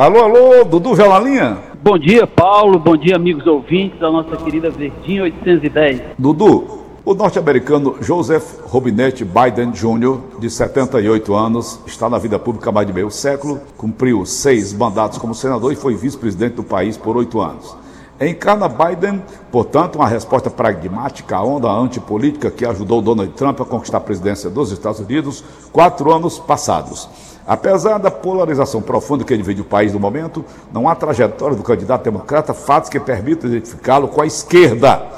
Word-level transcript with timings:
Alô, 0.00 0.20
alô, 0.20 0.64
Dudu 0.64 0.94
Velalinha? 0.94 1.58
Bom 1.82 1.98
dia, 1.98 2.26
Paulo. 2.26 2.78
Bom 2.78 2.96
dia, 2.96 3.16
amigos 3.16 3.46
ouvintes 3.46 4.00
da 4.00 4.10
nossa 4.10 4.34
querida 4.34 4.70
Verdinha 4.70 5.24
810. 5.24 6.00
Dudu, 6.18 6.78
o 7.04 7.12
norte-americano 7.12 7.96
Joseph 8.00 8.60
Robinette 8.64 9.26
Biden 9.26 9.72
Jr., 9.72 10.38
de 10.38 10.48
78 10.48 11.34
anos, 11.34 11.80
está 11.86 12.08
na 12.08 12.16
vida 12.16 12.38
pública 12.38 12.70
há 12.70 12.72
mais 12.72 12.86
de 12.86 12.94
meio 12.94 13.10
século, 13.10 13.60
cumpriu 13.76 14.24
seis 14.24 14.72
mandatos 14.72 15.18
como 15.18 15.34
senador 15.34 15.70
e 15.70 15.76
foi 15.76 15.94
vice-presidente 15.94 16.54
do 16.54 16.64
país 16.64 16.96
por 16.96 17.18
oito 17.18 17.38
anos. 17.38 17.76
Encarna 18.18 18.68
Biden, 18.68 19.22
portanto, 19.52 19.96
uma 19.96 20.08
resposta 20.08 20.48
pragmática 20.48 21.36
à 21.36 21.42
onda 21.42 21.70
antipolítica 21.70 22.50
que 22.50 22.64
ajudou 22.64 23.02
Donald 23.02 23.32
Trump 23.34 23.60
a 23.60 23.66
conquistar 23.66 23.98
a 23.98 24.00
presidência 24.00 24.48
dos 24.48 24.72
Estados 24.72 25.00
Unidos 25.00 25.44
quatro 25.70 26.10
anos 26.10 26.38
passados. 26.38 27.06
Apesar 27.50 27.98
da 27.98 28.12
polarização 28.12 28.80
profunda 28.80 29.24
que 29.24 29.36
divide 29.36 29.60
o 29.60 29.64
país 29.64 29.92
no 29.92 29.98
momento, 29.98 30.44
não 30.72 30.88
há 30.88 30.94
trajetória 30.94 31.56
do 31.56 31.64
candidato 31.64 32.04
democrata 32.04 32.54
fatos 32.54 32.88
que 32.88 33.00
permitam 33.00 33.50
identificá-lo 33.50 34.06
com 34.06 34.20
a 34.20 34.26
esquerda, 34.26 35.08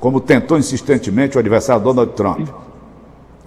como 0.00 0.18
tentou 0.18 0.56
insistentemente 0.56 1.36
o 1.36 1.38
adversário 1.38 1.82
Donald 1.82 2.14
Trump. 2.14 2.48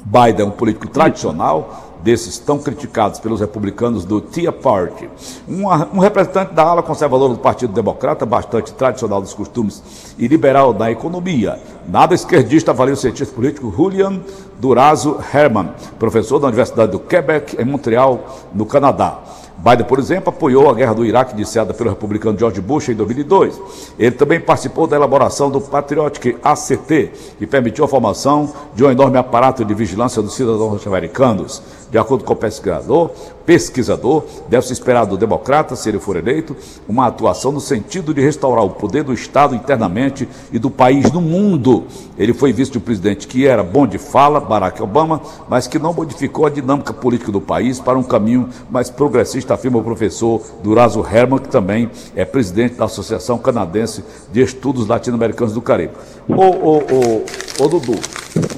Biden 0.05 0.45
é 0.45 0.47
um 0.47 0.51
político 0.51 0.87
tradicional, 0.87 1.94
desses 2.05 2.37
tão 2.37 2.59
criticados 2.59 3.19
pelos 3.19 3.41
republicanos 3.41 4.05
do 4.05 4.21
Tea 4.21 4.51
Party. 4.51 5.09
Um, 5.49 5.65
um, 5.65 5.99
representante 5.99 6.53
da 6.53 6.61
ala 6.61 6.83
conservadora 6.83 7.33
do 7.33 7.39
Partido 7.39 7.73
Democrata, 7.73 8.27
bastante 8.27 8.71
tradicional 8.73 9.19
dos 9.19 9.33
costumes 9.33 10.13
e 10.15 10.27
liberal 10.27 10.71
da 10.71 10.91
economia. 10.91 11.59
Nada 11.89 12.13
esquerdista 12.13 12.69
avalia 12.69 12.93
o 12.93 12.97
cientista 12.97 13.33
político 13.33 13.73
Julian 13.75 14.21
Durazo 14.59 15.17
Herman, 15.33 15.71
professor 15.97 16.37
da 16.37 16.45
Universidade 16.45 16.91
do 16.91 16.99
Quebec, 16.99 17.59
em 17.59 17.65
Montreal, 17.65 18.45
no 18.53 18.67
Canadá. 18.67 19.19
Biden, 19.67 19.87
por 19.87 19.97
exemplo, 19.97 20.29
apoiou 20.29 20.69
a 20.69 20.75
guerra 20.75 20.93
do 20.93 21.03
Iraque 21.03 21.33
iniciada 21.33 21.73
pelo 21.73 21.89
republicano 21.89 22.37
George 22.37 22.61
Bush 22.61 22.89
em 22.89 22.93
2002. 22.93 23.59
Ele 23.97 24.11
também 24.11 24.39
participou 24.39 24.85
da 24.85 24.95
elaboração 24.95 25.49
do 25.49 25.59
Patriotic 25.59 26.37
ACT, 26.43 27.11
que 27.39 27.47
permitiu 27.47 27.83
a 27.83 27.87
formação 27.87 28.53
de 28.75 28.85
um 28.85 28.91
enorme 28.91 29.17
aparato 29.17 29.65
de 29.65 29.73
vigilância 29.73 30.21
dos 30.21 30.35
cidadãos 30.35 30.69
norte-americanos. 30.73 31.63
De 31.89 31.97
acordo 31.97 32.23
com 32.23 32.33
o 32.33 32.35
pesquisador, 32.35 33.09
pesquisador, 33.45 34.23
deve-se 34.49 34.73
esperar 34.73 35.05
do 35.05 35.17
democrata, 35.17 35.75
se 35.75 35.87
ele 35.87 35.99
for 35.99 36.15
eleito, 36.15 36.55
uma 36.87 37.07
atuação 37.07 37.51
no 37.51 37.61
sentido 37.61 38.13
de 38.13 38.21
restaurar 38.21 38.65
o 38.65 38.71
poder 38.71 39.03
do 39.03 39.13
Estado 39.13 39.55
internamente 39.55 40.27
e 40.51 40.57
do 40.57 40.69
país 40.69 41.11
no 41.11 41.21
mundo. 41.21 41.85
Ele 42.17 42.33
foi 42.33 42.51
visto 42.51 42.73
de 42.73 42.77
um 42.79 42.81
presidente 42.81 43.27
que 43.27 43.45
era 43.45 43.63
bom 43.63 43.85
de 43.85 43.97
fala, 43.97 44.39
Barack 44.39 44.81
Obama, 44.81 45.21
mas 45.47 45.67
que 45.67 45.77
não 45.77 45.93
modificou 45.93 46.45
a 46.45 46.49
dinâmica 46.49 46.93
política 46.93 47.31
do 47.31 47.41
país 47.41 47.79
para 47.79 47.97
um 47.97 48.03
caminho 48.03 48.49
mais 48.69 48.89
progressista, 48.89 49.53
afirma 49.53 49.79
o 49.79 49.83
professor 49.83 50.41
Durazo 50.63 51.05
Herman, 51.05 51.39
que 51.39 51.49
também 51.49 51.89
é 52.15 52.25
presidente 52.25 52.75
da 52.75 52.85
Associação 52.85 53.37
Canadense 53.37 54.03
de 54.31 54.41
Estudos 54.41 54.87
Latino-Americanos 54.87 55.53
do 55.53 55.61
Caribe. 55.61 55.93
Ô, 56.27 56.33
ô, 56.33 56.77
ô, 56.77 57.63
ô 57.63 57.67
Dudu, 57.67 57.99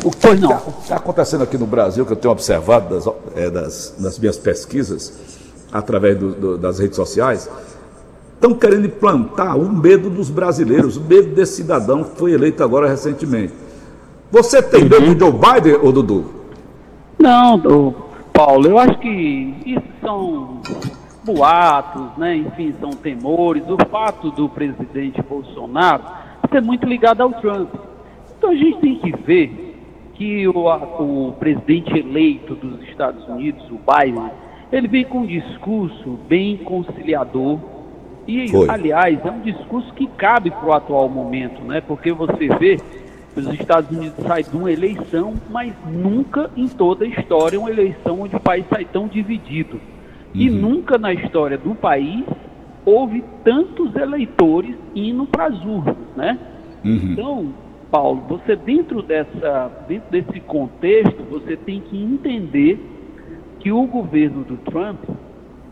o 0.04 0.12
que 0.12 0.28
está 0.28 0.58
tá 0.88 0.96
acontecendo 0.96 1.44
aqui 1.44 1.58
no 1.58 1.68
Brasil, 1.68 2.06
que 2.06 2.12
eu 2.12 2.18
tenho 2.18 2.32
observado 2.32 2.96
das, 2.96 3.08
é, 3.36 3.50
das, 3.50 3.96
das 4.00 4.18
minhas 4.18 4.38
pesquisas, 4.38 5.38
através 5.72 6.18
do, 6.18 6.34
do, 6.34 6.58
das 6.58 6.80
redes 6.80 6.96
sociais, 6.96 7.50
estão 8.34 8.54
querendo 8.54 8.86
implantar 8.86 9.58
o 9.58 9.70
medo 9.70 10.10
dos 10.10 10.30
brasileiros, 10.30 10.98
o 10.98 11.02
medo 11.02 11.36
desse 11.36 11.58
cidadão 11.58 12.04
que 12.04 12.18
foi 12.18 12.32
eleito 12.34 12.64
agora 12.64 12.88
recentemente. 12.88 13.54
Você 14.32 14.62
tem 14.62 14.84
uhum. 14.84 14.90
medo 14.90 15.16
de 15.16 15.20
Joe 15.20 15.32
Biden, 15.32 15.80
ou 15.82 15.92
Dudu? 15.92 16.26
Não, 17.20 17.94
Paulo, 18.34 18.68
eu 18.68 18.78
acho 18.78 19.00
que 19.00 19.56
isso 19.66 19.88
são 20.02 20.62
boatos, 21.24 22.18
né? 22.18 22.36
enfim, 22.36 22.74
são 22.80 22.92
temores. 22.92 23.64
O 23.68 23.78
fato 23.90 24.32
do 24.32 24.48
presidente 24.48 25.22
Bolsonaro 25.24 26.04
ser 26.52 26.62
muito 26.62 26.86
ligado 26.86 27.22
ao 27.22 27.32
Trump. 27.34 27.70
Então 28.38 28.52
a 28.52 28.56
gente 28.56 28.80
tem 28.80 29.00
que 29.00 29.12
ver 29.24 29.67
que 30.18 30.48
o, 30.48 30.54
o 30.58 31.34
presidente 31.34 31.98
eleito 31.98 32.56
dos 32.56 32.82
Estados 32.90 33.26
Unidos, 33.28 33.64
o 33.70 33.78
Biden, 33.78 34.32
ele 34.72 34.88
vem 34.88 35.06
com 35.06 35.20
um 35.20 35.26
discurso 35.26 36.18
bem 36.28 36.58
conciliador 36.58 37.60
e, 38.28 38.50
Foi. 38.50 38.70
aliás, 38.70 39.24
é 39.24 39.32
um 39.32 39.40
discurso 39.40 39.94
que 39.94 40.08
cabe 40.08 40.52
para 40.52 40.66
o 40.66 40.74
atual 40.74 41.08
momento, 41.08 41.62
né? 41.62 41.82
Porque 41.82 42.12
você 42.12 42.50
vê 42.60 42.78
que 43.34 43.40
os 43.40 43.48
Estados 43.54 43.90
Unidos 43.96 44.26
saem 44.26 44.44
de 44.44 44.58
uma 44.58 44.72
eleição, 44.72 45.36
mas 45.50 45.72
nunca 45.86 46.50
em 46.58 46.68
toda 46.68 47.06
a 47.06 47.08
história 47.08 47.60
uma 47.60 47.70
eleição 47.70 48.22
onde 48.22 48.36
o 48.36 48.40
país 48.40 48.66
sai 48.70 48.84
tão 48.84 49.08
dividido. 49.08 49.76
Uhum. 49.76 50.42
E 50.42 50.50
nunca 50.50 50.98
na 50.98 51.14
história 51.14 51.58
do 51.58 51.74
país 51.74 52.26
houve 52.84 53.24
tantos 53.44 53.96
eleitores 53.96 54.76
indo 54.94 55.26
para 55.26 55.46
as 55.46 55.64
urnas, 55.64 55.96
né? 56.16 56.38
Uhum. 56.84 56.96
Então, 56.96 57.54
Paulo, 57.90 58.22
você 58.28 58.56
dentro, 58.56 59.02
dessa, 59.02 59.72
dentro 59.88 60.12
desse 60.12 60.40
contexto, 60.42 61.24
você 61.30 61.56
tem 61.56 61.80
que 61.82 62.02
entender 62.02 62.80
que 63.60 63.72
o 63.72 63.86
governo 63.86 64.44
do 64.44 64.58
Trump, 64.58 65.00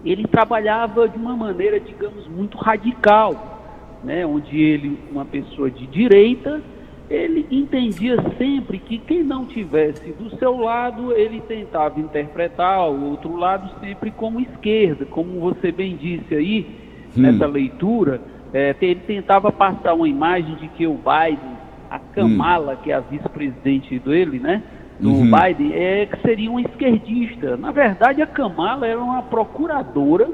ele 0.03 0.25
trabalhava 0.27 1.07
de 1.09 1.17
uma 1.17 1.35
maneira, 1.35 1.79
digamos, 1.79 2.27
muito 2.27 2.57
radical, 2.57 3.99
né? 4.03 4.25
onde 4.25 4.61
ele, 4.61 4.97
uma 5.11 5.25
pessoa 5.25 5.69
de 5.69 5.85
direita, 5.87 6.61
ele 7.09 7.45
entendia 7.51 8.17
sempre 8.37 8.79
que 8.79 8.97
quem 8.97 9.23
não 9.23 9.45
tivesse 9.45 10.11
do 10.13 10.35
seu 10.37 10.57
lado, 10.57 11.11
ele 11.11 11.39
tentava 11.41 11.99
interpretar 11.99 12.89
o 12.89 13.11
outro 13.11 13.35
lado 13.35 13.79
sempre 13.79 14.09
como 14.11 14.39
esquerda, 14.39 15.05
como 15.05 15.39
você 15.39 15.71
bem 15.71 15.95
disse 15.95 16.33
aí, 16.33 16.67
hum. 17.15 17.21
nessa 17.21 17.45
leitura, 17.45 18.21
é, 18.53 18.75
ele 18.81 19.01
tentava 19.01 19.51
passar 19.51 19.93
uma 19.93 20.07
imagem 20.07 20.55
de 20.55 20.67
que 20.69 20.87
o 20.87 20.95
Biden 20.95 21.54
a 21.89 21.99
Kamala, 21.99 22.73
hum. 22.73 22.77
que 22.83 22.91
é 22.91 22.95
a 22.95 22.99
vice-presidente 22.99 23.99
dele, 23.99 24.39
né? 24.39 24.61
Do 24.99 25.09
uhum. 25.09 25.29
Biden, 25.29 25.73
é 25.73 26.05
que 26.05 26.21
seria 26.21 26.49
uma 26.49 26.61
esquerdista. 26.61 27.57
Na 27.57 27.71
verdade, 27.71 28.21
a 28.21 28.27
Kamala 28.27 28.87
era 28.87 28.99
uma 28.99 29.21
procuradora, 29.23 30.29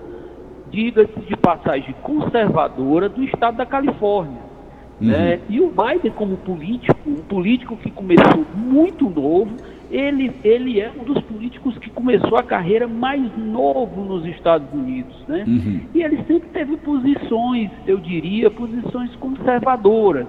diga-se 0.70 1.20
de 1.22 1.36
passagem, 1.36 1.96
conservadora 2.04 3.10
do 3.10 3.24
estado 3.24 3.58
da 3.58 3.66
Califórnia. 3.66 4.52
Uhum. 5.02 5.08
Né? 5.08 5.40
E 5.50 5.60
o 5.60 5.72
Biden, 5.72 6.12
como 6.12 6.38
político, 6.38 6.96
um 7.08 7.24
político 7.24 7.76
que 7.78 7.90
começou 7.90 8.46
muito 8.56 9.10
novo, 9.10 9.52
ele, 9.90 10.32
ele 10.44 10.80
é 10.80 10.90
um 10.90 11.04
dos 11.04 11.22
políticos 11.24 11.78
que 11.80 11.90
começou 11.90 12.38
a 12.38 12.44
carreira 12.44 12.88
mais 12.88 13.22
novo 13.38 14.02
nos 14.04 14.26
Estados 14.26 14.72
Unidos, 14.72 15.16
né? 15.28 15.44
Uhum. 15.46 15.82
E 15.94 16.02
ele 16.02 16.18
sempre 16.24 16.50
teve 16.54 16.78
posições, 16.78 17.70
eu 17.86 17.98
diria, 17.98 18.50
posições 18.50 19.14
conservadoras. 19.18 20.28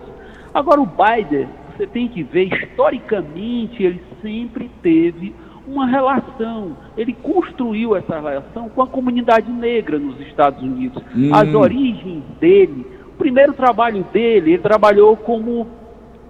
Agora, 0.55 0.81
o 0.81 0.87
Biden, 0.87 1.49
você 1.77 1.87
tem 1.87 2.09
que 2.09 2.23
ver, 2.23 2.53
historicamente, 2.53 3.83
ele 3.83 4.03
sempre 4.21 4.71
teve 4.83 5.35
uma 5.67 5.87
relação, 5.87 6.77
ele 6.97 7.13
construiu 7.13 7.97
essa 7.97 8.21
relação 8.21 8.69
com 8.69 8.83
a 8.83 8.87
comunidade 8.87 9.51
negra 9.51 9.99
nos 9.99 10.21
Estados 10.21 10.63
Unidos. 10.63 11.03
Hum. 11.17 11.31
As 11.33 11.55
origens 11.55 12.23
dele, 12.41 12.87
o 13.15 13.17
primeiro 13.17 13.53
trabalho 13.53 14.05
dele, 14.13 14.53
ele 14.53 14.63
trabalhou 14.63 15.17
como 15.17 15.67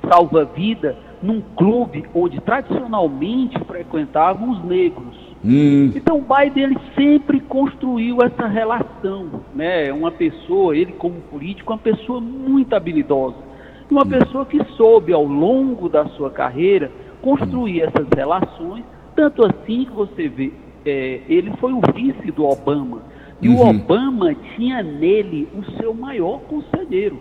salva-vida 0.08 0.96
num 1.22 1.40
clube 1.56 2.04
onde 2.14 2.40
tradicionalmente 2.40 3.58
frequentavam 3.64 4.50
os 4.50 4.64
negros. 4.64 5.16
Hum. 5.44 5.92
Então 5.94 6.18
o 6.18 6.22
Biden 6.22 6.64
ele 6.64 6.78
sempre 6.94 7.40
construiu 7.40 8.18
essa 8.22 8.46
relação, 8.46 9.28
né? 9.54 9.92
Uma 9.92 10.10
pessoa, 10.10 10.76
ele 10.76 10.92
como 10.92 11.20
político, 11.22 11.72
uma 11.72 11.78
pessoa 11.78 12.20
muito 12.20 12.74
habilidosa 12.74 13.51
uma 13.92 14.06
pessoa 14.06 14.44
que 14.46 14.62
soube, 14.76 15.12
ao 15.12 15.24
longo 15.24 15.88
da 15.88 16.06
sua 16.10 16.30
carreira, 16.30 16.90
construir 17.20 17.82
essas 17.82 18.06
relações, 18.14 18.84
tanto 19.14 19.44
assim 19.44 19.84
que 19.84 19.92
você 19.92 20.28
vê, 20.28 20.52
é, 20.84 21.20
ele 21.28 21.52
foi 21.58 21.72
o 21.72 21.80
vice 21.94 22.30
do 22.32 22.44
Obama. 22.44 23.02
E 23.40 23.48
uhum. 23.48 23.56
o 23.56 23.70
Obama 23.70 24.34
tinha 24.56 24.82
nele 24.82 25.48
o 25.54 25.64
seu 25.78 25.94
maior 25.94 26.40
conselheiro. 26.40 27.18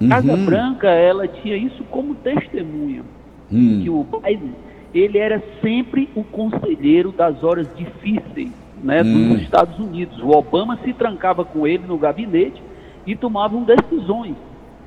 Uhum. 0.00 0.08
Casa 0.08 0.36
Branca, 0.36 0.88
ela 0.88 1.26
tinha 1.28 1.56
isso 1.56 1.84
como 1.84 2.14
testemunha. 2.14 3.02
Uhum. 3.50 3.80
Que 3.82 3.90
o 3.90 4.04
Biden, 4.04 4.54
ele 4.94 5.18
era 5.18 5.42
sempre 5.60 6.08
o 6.14 6.24
conselheiro 6.24 7.12
das 7.12 7.42
horas 7.42 7.68
difíceis 7.76 8.50
né, 8.82 9.02
dos 9.02 9.12
hum. 9.12 9.36
Estados 9.36 9.78
Unidos. 9.78 10.18
O 10.22 10.30
Obama 10.30 10.78
se 10.84 10.92
trancava 10.92 11.44
com 11.44 11.66
ele 11.66 11.86
no 11.86 11.96
gabinete 11.96 12.62
e 13.06 13.14
tomavam 13.14 13.62
decisões. 13.62 14.34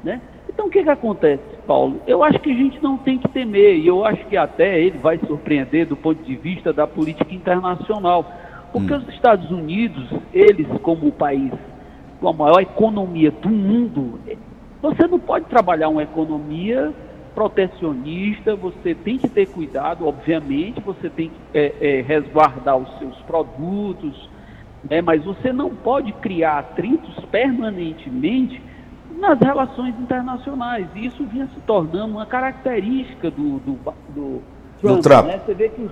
Né? 0.03 0.21
Então 0.47 0.67
o 0.67 0.69
que, 0.69 0.83
que 0.83 0.89
acontece, 0.89 1.43
Paulo? 1.65 2.01
Eu 2.05 2.23
acho 2.23 2.39
que 2.39 2.51
a 2.51 2.55
gente 2.55 2.81
não 2.81 2.97
tem 2.97 3.17
que 3.17 3.27
temer, 3.29 3.77
e 3.77 3.87
eu 3.87 4.05
acho 4.05 4.25
que 4.27 4.37
até 4.37 4.79
ele 4.79 4.97
vai 4.97 5.17
surpreender 5.19 5.87
do 5.87 5.95
ponto 5.95 6.21
de 6.23 6.35
vista 6.35 6.71
da 6.71 6.85
política 6.85 7.33
internacional. 7.33 8.25
Porque 8.71 8.93
hum. 8.93 8.97
os 8.97 9.07
Estados 9.09 9.49
Unidos, 9.51 10.07
eles 10.33 10.67
como 10.81 11.07
o 11.07 11.11
país 11.11 11.51
com 12.19 12.29
a 12.29 12.33
maior 12.33 12.61
economia 12.61 13.31
do 13.31 13.49
mundo, 13.49 14.19
você 14.81 15.07
não 15.07 15.19
pode 15.19 15.45
trabalhar 15.45 15.89
uma 15.89 16.03
economia 16.03 16.93
protecionista, 17.33 18.55
você 18.55 18.95
tem 18.95 19.17
que 19.17 19.27
ter 19.27 19.47
cuidado, 19.47 20.07
obviamente, 20.07 20.79
você 20.79 21.09
tem 21.09 21.29
que 21.29 21.35
é, 21.53 21.73
é, 21.81 22.01
resguardar 22.01 22.77
os 22.77 22.97
seus 22.97 23.17
produtos, 23.23 24.29
né? 24.89 25.01
mas 25.01 25.23
você 25.23 25.51
não 25.51 25.75
pode 25.75 26.13
criar 26.13 26.59
atritos 26.59 27.13
permanentemente 27.25 28.61
nas 29.17 29.39
relações 29.39 29.97
internacionais. 29.99 30.87
E 30.95 31.05
isso 31.05 31.23
vinha 31.25 31.47
se 31.47 31.59
tornando 31.61 32.13
uma 32.13 32.25
característica 32.25 33.29
do, 33.31 33.59
do, 33.59 33.79
do 34.09 34.41
Trump. 34.81 35.01
Trump. 35.01 35.25
Né? 35.27 35.41
Você 35.45 35.53
vê 35.53 35.69
que 35.69 35.81
o, 35.81 35.91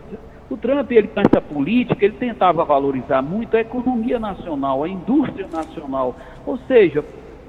o 0.49 0.57
Trump, 0.57 0.91
ele, 0.91 1.07
com 1.07 1.21
essa 1.21 1.41
política, 1.41 2.03
ele 2.03 2.15
tentava 2.15 2.63
valorizar 2.63 3.21
muito 3.21 3.55
a 3.55 3.61
economia 3.61 4.19
nacional, 4.19 4.83
a 4.83 4.89
indústria 4.89 5.47
nacional. 5.51 6.15
Ou 6.45 6.57
seja, 6.67 7.03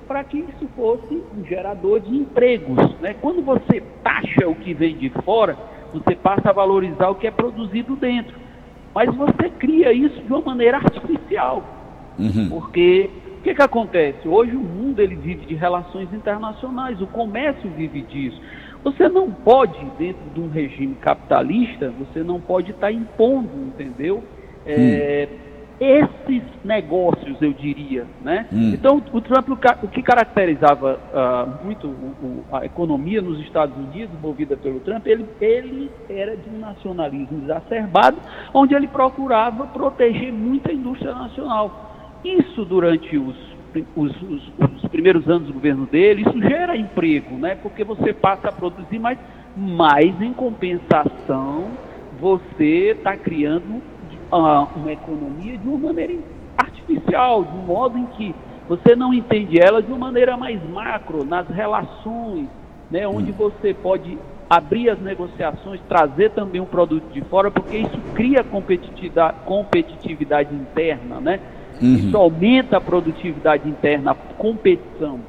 para 0.06 0.22
que 0.24 0.38
isso 0.38 0.68
fosse 0.76 1.22
um 1.36 1.44
gerador 1.44 2.00
de 2.00 2.14
empregos. 2.14 2.76
Né? 3.00 3.14
Quando 3.20 3.42
você 3.42 3.82
taxa 4.02 4.48
o 4.48 4.54
que 4.54 4.74
vem 4.74 4.96
de 4.96 5.10
fora, 5.24 5.56
você 5.92 6.14
passa 6.14 6.50
a 6.50 6.52
valorizar 6.52 7.08
o 7.08 7.14
que 7.14 7.26
é 7.26 7.30
produzido 7.30 7.96
dentro. 7.96 8.34
Mas 8.94 9.14
você 9.14 9.50
cria 9.58 9.92
isso 9.92 10.20
de 10.20 10.32
uma 10.32 10.40
maneira 10.40 10.76
artificial. 10.76 11.64
Uhum. 12.18 12.48
Porque 12.48 13.10
que, 13.44 13.54
que 13.54 13.62
acontece? 13.62 14.26
Hoje 14.26 14.56
o 14.56 14.60
mundo 14.60 15.00
ele 15.00 15.14
vive 15.14 15.44
de 15.44 15.54
relações 15.54 16.10
internacionais, 16.14 17.00
o 17.00 17.06
comércio 17.06 17.70
vive 17.70 18.00
disso. 18.00 18.40
Você 18.82 19.08
não 19.08 19.30
pode, 19.30 19.78
dentro 19.98 20.22
de 20.34 20.40
um 20.40 20.48
regime 20.48 20.94
capitalista, 20.94 21.92
você 21.98 22.22
não 22.22 22.40
pode 22.40 22.70
estar 22.70 22.86
tá 22.86 22.92
impondo, 22.92 23.50
entendeu? 23.66 24.24
É, 24.66 25.28
hum 25.30 25.44
esses 25.80 26.42
negócios, 26.64 27.40
eu 27.40 27.52
diria. 27.52 28.06
Né? 28.22 28.46
Hum. 28.52 28.72
Então, 28.72 29.02
o 29.12 29.20
Trump, 29.20 29.48
o 29.82 29.88
que 29.88 30.02
caracterizava 30.02 30.98
uh, 31.12 31.64
muito 31.64 31.88
o, 31.88 32.44
a 32.52 32.64
economia 32.64 33.20
nos 33.20 33.40
Estados 33.40 33.76
Unidos, 33.76 34.14
movida 34.22 34.56
pelo 34.56 34.80
Trump, 34.80 35.06
ele, 35.06 35.26
ele 35.40 35.90
era 36.08 36.36
de 36.36 36.48
um 36.48 36.58
nacionalismo 36.58 37.42
exacerbado, 37.42 38.18
onde 38.52 38.74
ele 38.74 38.86
procurava 38.86 39.66
proteger 39.66 40.32
muito 40.32 40.70
a 40.70 40.72
indústria 40.72 41.12
nacional. 41.12 41.83
Isso 42.24 42.64
durante 42.64 43.18
os, 43.18 43.36
os, 43.94 44.22
os, 44.22 44.52
os 44.76 44.88
primeiros 44.88 45.28
anos 45.28 45.46
do 45.46 45.52
governo 45.52 45.86
dele, 45.86 46.22
isso 46.22 46.40
gera 46.40 46.76
emprego, 46.76 47.36
né? 47.36 47.54
porque 47.56 47.84
você 47.84 48.12
passa 48.12 48.48
a 48.48 48.52
produzir 48.52 48.98
mais, 48.98 49.18
mas 49.54 50.20
em 50.22 50.32
compensação 50.32 51.68
você 52.18 52.92
está 52.96 53.16
criando 53.16 53.82
uma 54.30 54.92
economia 54.92 55.58
de 55.58 55.68
uma 55.68 55.78
maneira 55.78 56.14
artificial, 56.56 57.44
de 57.44 57.56
um 57.56 57.62
modo 57.62 57.98
em 57.98 58.06
que 58.06 58.34
você 58.68 58.96
não 58.96 59.12
entende 59.12 59.60
ela 59.60 59.82
de 59.82 59.92
uma 59.92 59.98
maneira 59.98 60.36
mais 60.36 60.58
macro, 60.70 61.24
nas 61.24 61.46
relações, 61.48 62.48
né, 62.90 63.06
onde 63.06 63.30
hum. 63.30 63.34
você 63.36 63.74
pode 63.74 64.18
abrir 64.48 64.88
as 64.88 65.00
negociações, 65.00 65.80
trazer 65.88 66.30
também 66.30 66.60
um 66.60 66.66
produto 66.66 67.04
de 67.12 67.20
fora, 67.22 67.50
porque 67.50 67.78
isso 67.78 67.98
cria 68.14 68.42
competitividade, 68.42 69.36
competitividade 69.44 70.54
interna, 70.54 71.20
né? 71.20 71.40
Uhum. 71.80 71.94
Isso 71.94 72.16
aumenta 72.16 72.76
a 72.76 72.80
produtividade 72.80 73.68
interna, 73.68 74.12
a 74.12 74.14
competição. 74.14 75.20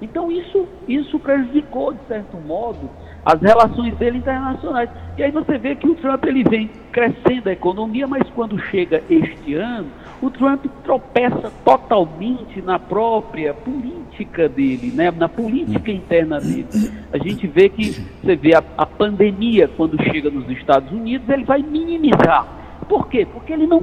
Então 0.00 0.30
isso, 0.30 0.66
isso 0.86 1.18
prejudicou, 1.18 1.92
de 1.92 2.00
certo 2.06 2.36
modo, 2.36 2.88
as 3.24 3.40
relações 3.40 3.96
dele 3.96 4.18
internacionais. 4.18 4.88
E 5.16 5.22
aí 5.22 5.30
você 5.30 5.58
vê 5.58 5.74
que 5.74 5.88
o 5.88 5.94
Trump 5.96 6.24
ele 6.24 6.44
vem 6.44 6.70
crescendo 6.92 7.48
a 7.48 7.52
economia, 7.52 8.06
mas 8.06 8.28
quando 8.30 8.58
chega 8.58 9.02
este 9.10 9.54
ano, 9.54 9.88
o 10.22 10.30
Trump 10.30 10.64
tropeça 10.84 11.52
totalmente 11.64 12.62
na 12.62 12.78
própria 12.78 13.52
política 13.52 14.48
dele, 14.48 14.92
né? 14.94 15.10
na 15.10 15.28
política 15.28 15.90
interna 15.90 16.40
dele. 16.40 16.68
A 17.12 17.18
gente 17.18 17.46
vê 17.46 17.68
que 17.68 17.90
você 18.22 18.36
vê 18.36 18.54
a, 18.54 18.62
a 18.76 18.86
pandemia 18.86 19.68
quando 19.76 20.00
chega 20.04 20.30
nos 20.30 20.48
Estados 20.48 20.90
Unidos, 20.92 21.28
ele 21.28 21.44
vai 21.44 21.60
minimizar. 21.60 22.46
Por 22.88 23.08
quê? 23.08 23.26
Porque 23.30 23.52
ele 23.52 23.66
não 23.66 23.82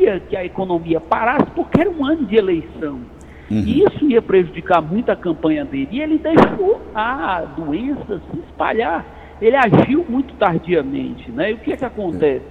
queria 0.00 0.20
que 0.20 0.36
a 0.36 0.44
economia 0.44 1.00
parasse, 1.00 1.50
porque 1.54 1.80
era 1.80 1.90
um 1.90 2.04
ano 2.04 2.24
de 2.24 2.36
eleição. 2.36 3.00
Uhum. 3.50 3.58
Isso 3.58 4.04
ia 4.08 4.22
prejudicar 4.22 4.80
muito 4.80 5.10
a 5.10 5.16
campanha 5.16 5.64
dele. 5.64 5.88
E 5.92 6.00
ele 6.00 6.18
deixou 6.18 6.80
a 6.94 7.40
doença 7.56 8.20
se 8.30 8.38
espalhar. 8.48 9.04
Ele 9.40 9.56
agiu 9.56 10.04
muito 10.08 10.34
tardiamente. 10.34 11.30
Né? 11.30 11.50
E 11.50 11.54
o 11.54 11.58
que 11.58 11.72
é 11.72 11.76
que 11.76 11.84
acontece? 11.84 12.44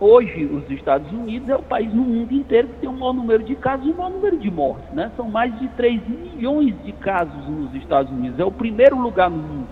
Hoje, 0.00 0.44
os 0.44 0.70
Estados 0.70 1.10
Unidos 1.10 1.48
é 1.48 1.56
o 1.56 1.62
país 1.62 1.92
no 1.92 2.02
mundo 2.02 2.32
inteiro 2.32 2.68
que 2.68 2.80
tem 2.80 2.88
o 2.88 2.92
maior 2.92 3.12
número 3.12 3.42
de 3.42 3.56
casos 3.56 3.84
e 3.84 3.90
o 3.90 3.96
maior 3.96 4.10
número 4.10 4.36
de 4.38 4.50
mortes. 4.50 4.88
Né? 4.92 5.10
São 5.16 5.28
mais 5.28 5.58
de 5.58 5.66
3 5.68 6.00
milhões 6.08 6.74
de 6.84 6.92
casos 6.92 7.48
nos 7.48 7.74
Estados 7.74 8.12
Unidos. 8.12 8.38
É 8.38 8.44
o 8.44 8.52
primeiro 8.52 8.96
lugar 8.96 9.28
no 9.28 9.38
mundo 9.38 9.68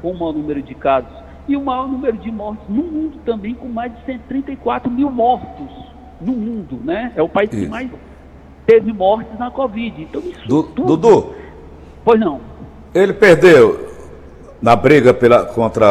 com 0.00 0.12
o 0.12 0.14
maior 0.18 0.32
número 0.32 0.62
de 0.62 0.74
casos. 0.76 1.12
E 1.48 1.56
o 1.56 1.62
maior 1.62 1.88
número 1.88 2.16
de 2.16 2.30
mortes 2.30 2.64
no 2.68 2.84
mundo 2.84 3.18
também, 3.24 3.54
com 3.54 3.68
mais 3.68 3.92
de 3.96 4.04
134 4.04 4.90
mil 4.90 5.10
mortos 5.10 5.93
no 6.24 6.32
mundo. 6.32 6.80
Né? 6.84 7.12
É 7.16 7.22
o 7.22 7.28
país 7.28 7.52
Isso. 7.52 7.62
que 7.62 7.68
mais 7.68 7.90
teve 8.66 8.92
mortes 8.92 9.38
na 9.38 9.50
Covid. 9.50 10.02
Então 10.02 10.20
isso 10.20 10.48
du, 10.48 10.62
tudo... 10.62 10.96
Dudu. 10.96 11.34
Pois 12.04 12.20
não. 12.20 12.40
Ele 12.94 13.12
perdeu 13.12 13.88
na 14.60 14.76
briga 14.76 15.12
pela, 15.12 15.44
contra 15.44 15.84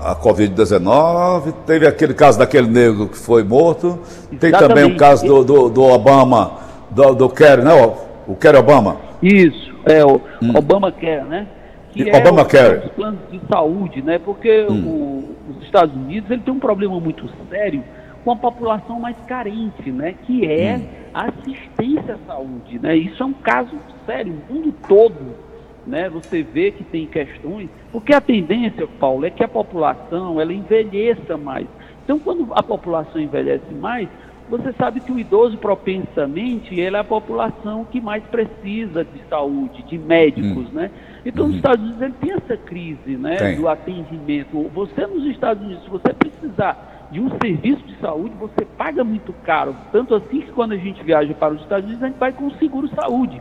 a 0.00 0.16
Covid-19, 0.16 1.52
teve 1.64 1.86
aquele 1.86 2.14
caso 2.14 2.38
daquele 2.38 2.66
negro 2.66 3.08
que 3.08 3.16
foi 3.16 3.44
morto, 3.44 4.00
Exatamente. 4.32 4.38
tem 4.40 4.52
também 4.52 4.84
o 4.84 4.96
caso 4.96 5.24
do, 5.24 5.44
do, 5.44 5.68
do 5.68 5.82
Obama, 5.82 6.58
do, 6.90 7.14
do 7.14 7.28
Kerry, 7.28 7.62
né? 7.62 7.72
O, 7.72 8.32
o 8.32 8.36
Kerry 8.36 8.56
Obama. 8.56 8.96
Isso, 9.22 9.72
é 9.84 10.04
o 10.04 10.20
hum. 10.42 10.52
Obama 10.56 10.90
Care, 10.90 11.24
né? 11.24 11.46
Que 11.92 12.10
Obama 12.10 12.42
é 12.42 12.44
Care. 12.44 12.78
os 12.86 12.92
planos 12.92 13.20
de 13.30 13.40
saúde, 13.48 14.02
né? 14.02 14.18
Porque 14.18 14.66
hum. 14.68 14.84
o, 14.86 15.52
os 15.52 15.64
Estados 15.64 15.94
Unidos 15.94 16.30
ele 16.30 16.42
tem 16.42 16.52
um 16.52 16.58
problema 16.58 16.98
muito 16.98 17.28
sério 17.48 17.82
com 18.26 18.32
a 18.32 18.36
população 18.36 19.00
mais 19.00 19.16
carente, 19.26 19.90
né? 19.90 20.14
Que 20.26 20.44
é 20.44 20.76
hum 20.76 21.06
assistência 21.16 22.14
à 22.14 22.18
saúde, 22.26 22.78
né? 22.78 22.94
Isso 22.94 23.22
é 23.22 23.26
um 23.26 23.32
caso 23.32 23.74
sério, 24.04 24.34
o 24.48 24.52
mundo 24.52 24.74
todo, 24.86 25.34
né? 25.86 26.10
Você 26.10 26.42
vê 26.42 26.70
que 26.70 26.84
tem 26.84 27.06
questões, 27.06 27.70
porque 27.90 28.12
a 28.12 28.20
tendência, 28.20 28.86
Paulo, 29.00 29.24
é 29.24 29.30
que 29.30 29.42
a 29.42 29.48
população 29.48 30.38
ela 30.38 30.52
envelheça 30.52 31.38
mais. 31.38 31.66
Então, 32.04 32.18
quando 32.18 32.52
a 32.52 32.62
população 32.62 33.18
envelhece 33.20 33.74
mais, 33.74 34.08
você 34.50 34.72
sabe 34.74 35.00
que 35.00 35.10
o 35.10 35.18
idoso 35.18 35.56
propensamente 35.56 36.78
ele 36.78 36.96
é 36.96 37.00
a 37.00 37.04
população 37.04 37.84
que 37.84 38.00
mais 38.00 38.22
precisa 38.24 39.02
de 39.02 39.20
saúde, 39.28 39.82
de 39.84 39.98
médicos, 39.98 40.68
hum. 40.68 40.74
né? 40.74 40.90
Então, 41.24 41.46
uhum. 41.46 41.50
os 41.50 41.56
Estados 41.56 41.82
Unidos 41.82 42.02
ele 42.02 42.14
tem 42.20 42.32
essa 42.32 42.56
crise, 42.58 43.16
né, 43.16 43.36
tem. 43.36 43.56
do 43.56 43.66
atendimento. 43.66 44.70
Você 44.74 45.06
nos 45.06 45.24
Estados 45.24 45.64
Unidos, 45.64 45.82
se 45.82 45.90
você 45.90 46.12
precisar 46.12 46.95
de 47.10 47.20
um 47.20 47.30
serviço 47.40 47.82
de 47.86 47.98
saúde, 48.00 48.34
você 48.38 48.64
paga 48.76 49.04
muito 49.04 49.32
caro. 49.44 49.76
Tanto 49.92 50.14
assim 50.14 50.40
que 50.40 50.52
quando 50.52 50.72
a 50.72 50.76
gente 50.76 51.02
viaja 51.02 51.32
para 51.34 51.54
os 51.54 51.60
Estados 51.62 51.84
Unidos, 51.84 52.02
a 52.02 52.06
gente 52.08 52.18
vai 52.18 52.32
com 52.32 52.50
seguro 52.52 52.88
saúde, 52.94 53.40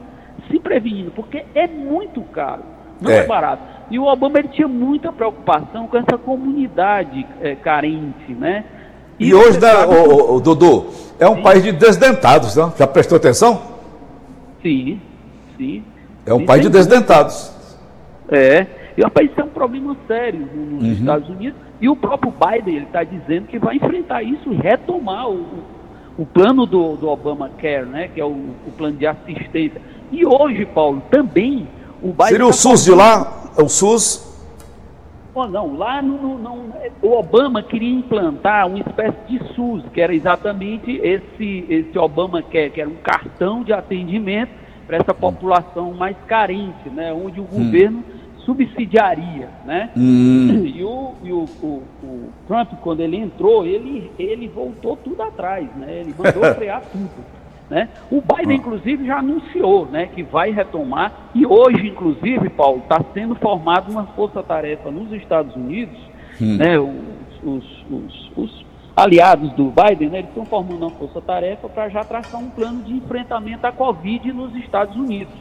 se 0.50 0.60
prevenindo, 0.60 1.12
porque 1.12 1.46
é 1.56 1.68
muito 1.68 2.22
caro, 2.22 2.64
não 3.02 3.12
é, 3.12 3.20
é 3.20 3.28
barato. 3.28 3.64
E 3.90 4.00
o 4.00 4.06
Obama 4.06 4.40
ele 4.40 4.50
tinha 4.50 4.68
muita 4.68 5.12
preocupação 5.12 5.88
com 5.88 5.98
essa 5.98 6.18
comunidade 6.18 7.26
é, 7.42 7.56
carente, 7.56 8.34
né? 8.34 8.66
E, 9.20 9.30
e 9.30 9.34
hoje, 9.34 9.60
né, 9.60 9.74
o, 9.86 10.36
o, 10.36 10.42
Dudu, 10.42 10.88
é 11.20 11.28
um 11.28 11.36
sim. 11.36 11.42
país 11.42 11.64
de 11.64 11.72
desdentados, 11.72 12.56
né? 12.56 12.72
Já 12.78 12.86
prestou 12.86 13.16
atenção? 13.16 13.62
Sim, 14.62 15.00
sim. 15.58 15.84
É 16.26 16.34
um 16.34 16.40
sim, 16.40 16.46
país 16.46 16.62
de 16.64 16.70
desdentados. 16.70 17.52
É, 18.30 18.66
e 18.98 19.02
rapaz, 19.02 19.30
isso 19.30 19.42
é 19.42 19.44
um 19.44 19.50
problema 19.50 19.96
sério 20.08 20.40
nos 20.40 20.84
uhum. 20.84 20.92
Estados 20.94 21.30
Unidos. 21.30 21.60
E 21.82 21.90
o 21.90 21.96
próprio 21.96 22.32
Biden 22.32 22.84
está 22.84 23.04
dizendo 23.04 23.48
que 23.48 23.60
vai 23.60 23.76
enfrentar 23.76 24.24
isso 24.24 24.52
e 24.52 24.56
retomar 24.56 25.30
o, 25.30 25.46
o 26.18 26.26
plano 26.26 26.66
do, 26.66 26.96
do 26.96 27.10
Obamacare, 27.10 27.86
né, 27.86 28.08
que 28.08 28.22
é 28.22 28.26
o, 28.26 28.30
o, 28.30 28.72
plano 28.78 28.96
de 28.96 29.06
assistência. 29.06 29.82
E 30.12 30.26
hoje, 30.26 30.66
Paulo, 30.66 31.02
também 31.12 31.68
o 32.02 32.08
Biden. 32.08 32.28
Seria 32.28 32.46
o 32.46 32.50
tá 32.50 32.54
SUS 32.54 32.86
de 32.86 32.92
lá? 32.92 33.52
É 33.58 33.62
o 33.62 33.68
SUS? 33.68 34.24
Oh, 35.34 35.46
não, 35.46 35.76
lá 35.76 36.02
no, 36.02 36.40
não, 36.40 36.74
o 37.02 37.12
Obama 37.12 37.62
queria 37.62 37.94
implantar 37.94 38.68
uma 38.68 38.80
espécie 38.80 39.18
de 39.28 39.54
SUS, 39.54 39.84
que 39.94 40.00
era 40.00 40.16
exatamente 40.16 40.90
esse, 41.04 41.66
esse 41.68 42.00
Obamacare, 42.00 42.70
que 42.70 42.80
era 42.80 42.90
um 42.90 42.96
cartão 42.96 43.62
de 43.62 43.74
atendimento 43.74 44.52
para 44.88 44.96
essa 44.96 45.14
população 45.14 45.94
mais 45.94 46.16
carente, 46.26 46.90
né, 46.90 47.12
onde 47.12 47.42
o 47.42 47.44
hum. 47.44 47.48
governo 47.48 48.02
subsidiaria, 48.46 49.50
né? 49.66 49.90
Hum. 49.98 50.64
E, 50.76 50.84
o, 50.84 51.14
e 51.24 51.32
o, 51.32 51.46
o, 51.64 51.84
o, 52.04 52.30
Trump, 52.48 52.74
quando 52.82 53.00
ele 53.00 53.18
entrou, 53.18 53.66
ele, 53.66 54.12
ele 54.20 54.48
voltou 54.48 54.98
tudo 54.98 55.22
atrás, 55.24 55.68
né? 55.76 56.02
Ele 56.02 56.14
mandou 56.18 56.44
frear 56.56 56.82
tudo. 56.92 57.10
Né? 57.70 57.90
O 58.12 58.22
Biden, 58.22 58.58
ah. 58.58 58.60
inclusive, 58.60 59.06
já 59.06 59.20
anunciou 59.20 59.86
né, 59.88 60.08
que 60.14 60.22
vai 60.22 60.52
retomar, 60.52 61.12
e 61.34 61.46
hoje, 61.46 61.88
inclusive, 61.88 62.50
Paulo, 62.50 62.80
está 62.80 63.02
sendo 63.14 63.36
formada 63.36 63.90
uma 63.90 64.06
força-tarefa 64.08 64.92
nos 64.92 65.12
Estados 65.14 65.56
Unidos, 65.56 65.98
hum. 66.40 66.58
né, 66.58 66.78
os, 66.78 66.94
os, 67.44 67.86
os, 67.90 68.32
os, 68.38 68.66
aliados 68.96 69.52
do 69.54 69.72
Biden, 69.72 70.10
né, 70.10 70.20
eles 70.20 70.30
estão 70.30 70.46
formando 70.46 70.84
uma 70.84 70.92
força-tarefa 70.92 71.68
para 71.68 71.90
já 71.90 72.04
traçar 72.04 72.40
um 72.40 72.50
plano 72.50 72.84
de 72.84 72.94
enfrentamento 72.94 73.66
à 73.66 73.72
Covid 73.72 74.32
nos 74.32 74.56
Estados 74.56 74.96
Unidos. 74.96 75.34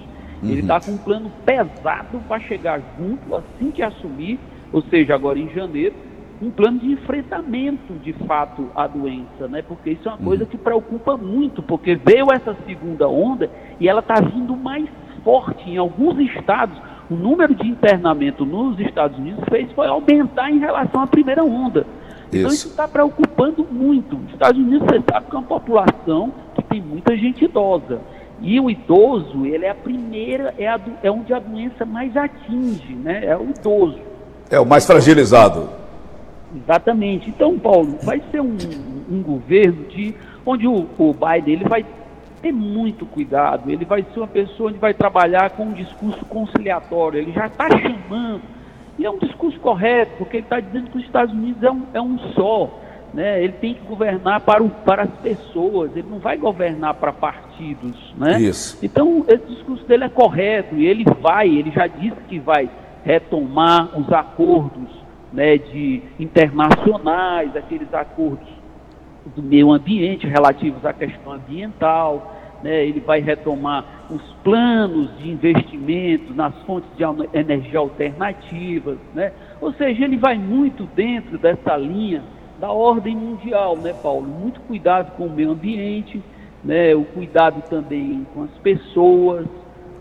Uhum. 0.45 0.51
Ele 0.51 0.61
está 0.61 0.81
com 0.81 0.93
um 0.93 0.99
plano 0.99 1.33
pesado 1.45 2.21
para 2.29 2.39
chegar 2.41 2.81
junto 2.99 3.35
assim 3.35 3.71
que 3.71 3.83
assumir, 3.83 4.39
ou 4.73 4.83
seja, 4.83 5.15
agora 5.15 5.39
em 5.39 5.49
janeiro, 5.51 5.95
um 6.43 6.51
plano 6.51 6.79
de 6.79 6.93
enfrentamento, 6.93 7.95
de 8.03 8.13
fato, 8.13 8.69
à 8.75 8.87
doença, 8.87 9.49
né? 9.49 9.63
Porque 9.63 9.91
isso 9.91 10.09
é 10.09 10.13
uma 10.13 10.19
coisa 10.19 10.45
que 10.45 10.59
preocupa 10.59 11.17
muito, 11.17 11.63
porque 11.63 11.95
veio 11.95 12.31
essa 12.33 12.57
segunda 12.67 13.09
onda 13.09 13.51
e 13.81 13.89
ela 13.89 14.01
está 14.01 14.21
vindo 14.21 14.55
mais 14.57 14.87
forte 15.23 15.71
em 15.71 15.79
alguns 15.79 16.19
estados. 16.19 16.77
O 17.09 17.15
número 17.15 17.55
de 17.55 17.69
internamento 17.69 18.45
nos 18.45 18.79
Estados 18.81 19.19
Unidos 19.19 19.45
fez 19.49 19.71
foi 19.73 19.87
aumentar 19.87 20.51
em 20.51 20.59
relação 20.59 21.03
à 21.03 21.07
primeira 21.07 21.45
onda. 21.45 21.87
Então 22.29 22.51
isso 22.51 22.69
está 22.69 22.89
preocupando 22.89 23.67
muito. 23.71 24.17
Os 24.17 24.33
Estados 24.33 24.61
Unidos, 24.61 24.87
você 24.89 25.03
sabe 25.11 25.27
que 25.31 25.37
é 25.37 25.39
uma 25.39 25.47
população 25.47 26.33
que 26.55 26.63
tem 26.65 26.81
muita 26.81 27.17
gente 27.17 27.45
idosa. 27.45 28.01
E 28.41 28.61
o 28.61 28.71
idoso, 28.71 29.47
ele 29.47 29.65
é 29.65 29.71
a 29.71 29.75
primeira, 29.75 30.55
é, 30.59 30.67
a, 30.67 30.79
é 31.03 31.11
onde 31.11 31.33
a 31.33 31.39
doença 31.39 31.85
mais 31.85 32.17
atinge, 32.17 32.95
né? 32.95 33.25
É 33.25 33.37
o 33.37 33.51
idoso. 33.51 33.99
É 34.51 34.59
o 34.59 34.67
mais 34.67 34.87
fragilizado. 34.87 35.69
Exatamente. 36.55 37.29
Então, 37.31 37.59
Paulo, 37.59 37.99
vai 38.03 38.23
ser 38.31 38.41
um, 38.41 38.57
um 39.11 39.23
governo 39.23 39.85
de, 39.89 40.15
onde 40.45 40.67
o, 40.67 40.87
o 40.99 41.15
Biden 41.15 41.55
ele 41.55 41.69
vai 41.69 41.85
ter 42.43 42.53
muito 42.53 43.07
cuidado, 43.07 43.71
ele 43.71 43.87
vai 43.87 44.05
ser 44.13 44.21
uma 44.21 44.29
pessoa 44.29 44.71
que 44.71 44.79
vai 44.79 44.93
trabalhar 44.93 45.51
com 45.51 45.65
um 45.65 45.73
discurso 45.73 46.23
conciliatório, 46.27 47.19
ele 47.19 47.33
já 47.33 47.47
está 47.47 47.69
chamando, 47.71 48.43
e 48.99 49.07
é 49.07 49.11
um 49.11 49.19
discurso 49.19 49.59
correto, 49.61 50.13
porque 50.19 50.37
ele 50.37 50.45
está 50.45 50.61
dizendo 50.61 50.91
que 50.91 50.99
os 50.99 51.05
Estados 51.05 51.35
Unidos 51.35 51.63
é 51.63 51.71
um, 51.71 51.83
é 51.95 52.01
um 52.03 52.19
só, 52.35 52.81
né? 53.15 53.43
ele 53.43 53.53
tem 53.53 53.75
que 53.75 53.81
governar 53.87 54.41
para, 54.41 54.63
o, 54.63 54.69
para 54.69 55.05
as 55.05 55.11
pessoas, 55.23 55.93
ele 55.97 56.09
não 56.11 56.19
vai 56.19 56.37
governar 56.37 56.95
para 56.95 57.13
partidos. 57.13 58.13
Né? 58.19 58.41
Isso. 58.41 58.85
Então, 58.85 59.25
esse 59.29 59.47
discurso 59.47 59.87
dele 59.87 60.05
é 60.05 60.09
correto, 60.09 60.75
e 60.75 60.85
ele 60.85 61.05
vai, 61.21 61.49
ele 61.49 61.71
já 61.71 61.87
disse 61.87 62.17
que 62.29 62.41
vai 62.41 62.69
retomar 63.05 63.97
os 63.97 64.13
acordos 64.13 64.91
né, 65.33 65.57
de 65.57 66.03
internacionais, 66.19 67.55
aqueles 67.55 67.93
acordos 67.95 68.49
do 69.37 69.43
meio 69.43 69.73
ambiente 69.73 70.27
relativos 70.27 70.85
à 70.85 70.93
questão 70.93 71.35
ambiental, 71.35 72.35
né, 72.65 72.85
ele 72.85 73.01
vai 73.01 73.21
retomar 73.21 73.85
os 74.11 74.23
planos 74.43 75.17
de 75.19 75.31
investimento 75.31 76.35
nas 76.35 76.55
fontes 76.63 76.91
de 76.97 77.05
energia 77.39 77.79
alternativas, 77.79 78.99
né, 79.15 79.33
ou 79.61 79.73
seja, 79.75 80.05
ele 80.05 80.17
vai 80.17 80.37
muito 80.37 80.85
dentro 80.97 81.39
dessa 81.39 81.77
linha 81.77 82.23
da 82.59 82.71
ordem 82.71 83.17
mundial, 83.17 83.77
né, 83.77 83.93
Paulo? 83.93 84.27
Muito 84.27 84.61
cuidado 84.63 85.13
com 85.17 85.27
o 85.27 85.31
meio 85.31 85.53
ambiente, 85.53 86.23
né, 86.63 86.95
o 86.95 87.05
cuidado 87.05 87.63
também 87.69 88.27
com 88.35 88.45
as 88.45 88.51
pessoas. 88.63 89.47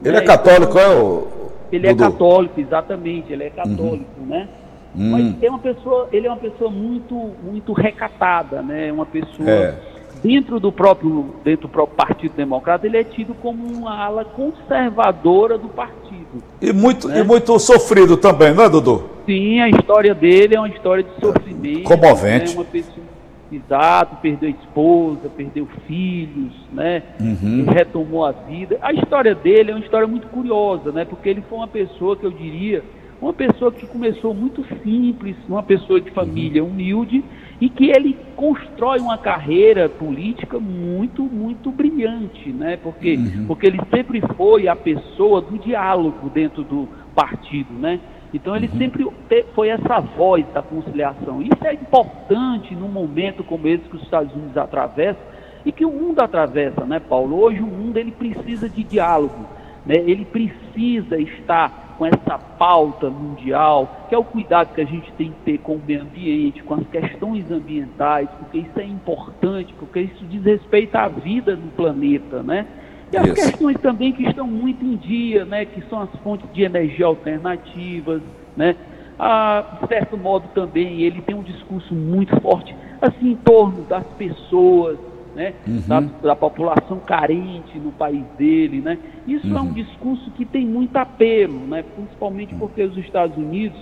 Ele 0.04 0.12
né, 0.12 0.20
é 0.20 0.26
católico, 0.26 0.78
é 0.78 0.88
o. 0.88 1.28
Ele 1.72 1.88
é 1.88 1.94
Dudu. 1.94 2.04
é 2.04 2.12
católico, 2.12 2.60
exatamente, 2.60 3.34
ele 3.34 3.44
é 3.44 3.50
católico, 3.50 4.20
uhum. 4.20 4.28
né? 4.28 4.48
Mas 4.96 5.42
é 5.42 5.50
uma 5.50 5.60
pessoa, 5.60 6.08
ele 6.12 6.28
é 6.28 6.30
uma 6.30 6.38
pessoa 6.38 6.70
muito, 6.70 7.16
muito 7.44 7.74
recatada, 7.74 8.62
né? 8.62 8.92
Uma 8.92 9.08
pessoa 9.08 9.50
é. 9.50 9.76
dentro 10.24 10.60
do 10.60 10.72
próprio, 10.72 11.34
dentro 11.44 11.68
do 11.68 11.72
próprio 11.72 11.98
Partido 11.98 12.36
Democrata, 12.36 12.86
ele 12.86 12.98
é 12.98 13.04
tido 13.04 13.34
como 13.34 13.66
uma 13.66 13.98
ala 13.98 14.24
conservadora 14.24 15.58
do 15.58 15.68
partido. 15.68 16.23
E 16.62 16.74
muito, 16.74 17.08
né? 17.08 17.20
e 17.20 17.24
muito 17.24 17.58
sofrido 17.60 18.18
também, 18.18 18.54
não 18.54 18.64
é, 18.64 18.70
Dudu? 18.70 19.10
Sim, 19.26 19.62
a 19.62 19.70
história 19.70 20.14
dele 20.14 20.56
é 20.56 20.60
uma 20.60 20.70
história 20.70 21.04
de 21.04 21.20
sofrimento. 21.20 21.84
Comovente. 21.84 22.52
Né? 22.52 22.56
Uma 22.56 22.66
pessoa, 22.66 23.06
exato, 23.52 24.16
perdeu 24.22 24.50
a 24.50 24.52
esposa, 24.52 25.30
perdeu 25.36 25.68
filhos, 25.88 26.54
né? 26.72 27.04
Uhum. 27.20 27.66
retomou 27.72 28.26
a 28.26 28.32
vida. 28.32 28.78
A 28.82 28.92
história 28.94 29.36
dele 29.36 29.72
é 29.72 29.76
uma 29.76 29.84
história 29.84 30.08
muito 30.08 30.28
curiosa, 30.28 30.92
né? 30.92 31.06
Porque 31.06 31.30
ele 31.30 31.44
foi 31.48 31.58
uma 31.58 31.68
pessoa 31.68 32.16
que 32.16 32.26
eu 32.26 32.32
diria 32.32 32.84
uma 33.24 33.34
pessoa 33.34 33.72
que 33.72 33.88
começou 33.88 34.34
muito 34.34 34.66
simples, 34.84 35.38
uma 35.48 35.64
pessoa 35.64 36.02
de 36.02 36.12
família 36.12 36.62
humilde 36.62 37.24
e 37.62 37.70
que 37.70 37.90
ele 37.90 38.18
constrói 38.36 39.00
uma 39.00 39.18
carreira 39.18 39.88
política 39.88 40.60
muito, 40.60 41.24
muito 41.24 41.72
brilhante, 41.72 42.50
né? 42.50 42.78
Porque, 42.78 43.16
uhum. 43.16 43.46
porque 43.48 43.68
ele 43.68 43.80
sempre 43.94 44.22
foi 44.36 44.68
a 44.68 44.76
pessoa 44.76 45.42
do 45.42 45.58
diálogo 45.58 46.30
dentro 46.30 46.64
do 46.64 46.88
partido, 47.16 47.74
né? 47.74 48.00
Então 48.34 48.56
ele 48.56 48.68
uhum. 48.68 48.78
sempre 48.78 49.08
foi 49.54 49.70
essa 49.70 50.00
voz 50.00 50.46
da 50.54 50.62
conciliação. 50.62 51.42
Isso 51.42 51.66
é 51.66 51.74
importante 51.74 52.74
num 52.76 52.88
momento 52.88 53.44
como 53.44 53.68
esse 53.68 53.84
que 53.84 53.96
os 53.96 54.02
Estados 54.02 54.34
Unidos 54.34 54.58
atravessam 54.58 55.22
e 55.66 55.72
que 55.72 55.86
o 55.86 55.92
mundo 55.92 56.20
atravessa, 56.20 56.84
né, 56.86 57.00
Paulo? 57.00 57.40
Hoje 57.40 57.62
o 57.62 57.68
mundo 57.68 57.98
ele 57.98 58.12
precisa 58.12 58.68
de 58.68 58.84
diálogo, 58.84 59.46
né? 59.86 59.96
Ele 59.96 60.26
precisa 60.26 61.18
estar 61.20 61.96
com 61.98 62.06
essa 62.06 62.38
pauta 62.58 63.10
mundial, 63.10 64.08
que 64.10 64.16
é 64.16 64.18
o 64.18 64.24
cuidado 64.24 64.74
que 64.74 64.82
a 64.82 64.86
gente 64.86 65.12
tem 65.14 65.32
que 65.32 65.40
ter 65.46 65.58
com 65.60 65.76
o 65.76 65.82
meio 65.86 66.02
ambiente, 66.02 66.64
com 66.64 66.76
as 66.76 66.88
questões 66.88 67.50
ambientais, 67.52 68.28
porque 68.40 68.60
isso 68.60 68.80
é 68.80 68.86
importante, 68.86 69.74
porque 69.78 70.02
isso 70.02 70.26
diz 70.26 70.44
respeito 70.44 70.96
à 70.96 71.08
vida 71.08 71.56
no 71.56 71.70
planeta, 71.72 72.42
né? 72.42 72.66
E 73.12 73.18
as 73.18 73.26
isso. 73.26 73.36
questões 73.36 73.78
também 73.80 74.12
que 74.12 74.24
estão 74.24 74.48
muito 74.48 74.84
em 74.84 74.96
dia, 74.96 75.46
né? 75.46 75.66
Que 75.66 75.82
são 75.90 76.02
as 76.02 76.10
fontes 76.24 76.52
de 76.52 76.64
energia 76.64 77.06
alternativas, 77.06 78.22
né? 78.58 78.76
Ah, 79.20 79.78
de 79.82 79.88
certo 79.88 80.18
modo 80.18 80.48
também 80.56 81.02
ele 81.02 81.22
tem 81.22 81.36
um 81.36 81.44
discurso 81.44 81.94
muito 81.94 82.36
forte 82.42 82.76
assim 83.04 83.32
em 83.32 83.36
torno 83.36 83.84
das 83.84 84.06
pessoas, 84.18 84.98
né, 85.36 85.54
uhum. 85.68 85.82
da, 85.88 86.00
da, 86.00 86.36
população 86.36 87.00
carente 87.00 87.78
no 87.80 87.92
país 87.92 88.24
dele, 88.38 88.82
né? 88.82 88.98
Isso 89.28 89.48
uhum. 89.48 89.58
é 89.58 89.62
um 89.62 89.66
uhum. 89.66 89.74
discurso 89.74 90.32
que 90.32 90.46
tem 90.46 90.66
muito 90.66 90.96
apelo, 90.98 91.60
né? 91.68 91.84
Principalmente 91.96 92.54
porque 92.56 92.84
os 92.84 92.98
Estados 92.98 93.36
Unidos 93.38 93.78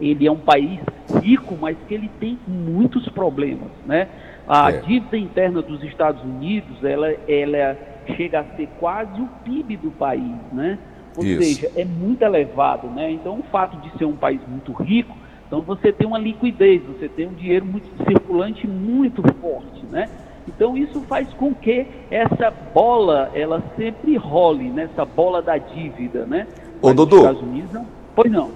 ele 0.00 0.26
é 0.26 0.32
um 0.32 0.38
país 0.38 0.80
rico, 1.22 1.56
mas 1.60 1.76
que 1.86 1.94
ele 1.94 2.10
tem 2.18 2.38
muitos 2.46 3.08
problemas, 3.10 3.70
né? 3.86 4.08
A 4.48 4.70
é. 4.70 4.80
dívida 4.80 5.16
interna 5.16 5.62
dos 5.62 5.82
Estados 5.84 6.22
Unidos, 6.22 6.82
ela, 6.82 7.08
ela 7.28 7.78
chega 8.16 8.40
a 8.40 8.44
ser 8.56 8.68
quase 8.80 9.20
o 9.20 9.28
PIB 9.44 9.76
do 9.76 9.90
país, 9.92 10.36
né? 10.52 10.78
Ou 11.16 11.24
Isso. 11.24 11.42
seja, 11.42 11.70
é 11.76 11.84
muito 11.84 12.22
elevado, 12.22 12.88
né? 12.88 13.10
Então, 13.10 13.38
o 13.38 13.42
fato 13.44 13.76
de 13.76 13.96
ser 13.98 14.06
um 14.06 14.16
país 14.16 14.40
muito 14.48 14.72
rico, 14.72 15.16
então 15.46 15.60
você 15.60 15.92
tem 15.92 16.06
uma 16.06 16.18
liquidez, 16.18 16.82
você 16.82 17.08
tem 17.08 17.28
um 17.28 17.34
dinheiro 17.34 17.66
muito 17.66 17.86
circulante 18.04 18.66
muito 18.66 19.22
forte, 19.40 19.84
né? 19.90 20.08
Então 20.46 20.76
isso 20.76 21.00
faz 21.08 21.28
com 21.34 21.54
que 21.54 21.86
essa 22.10 22.52
bola 22.74 23.30
ela 23.34 23.62
sempre 23.76 24.16
role 24.16 24.70
nessa 24.70 25.04
bola 25.04 25.40
da 25.40 25.56
dívida, 25.56 26.26
né? 26.26 26.46
Ô 26.80 26.92
Dudu. 26.92 27.18
Estados 27.18 27.42
Unidos 27.42 27.72
não. 27.72 27.86
Pois 28.14 28.30
não. 28.30 28.50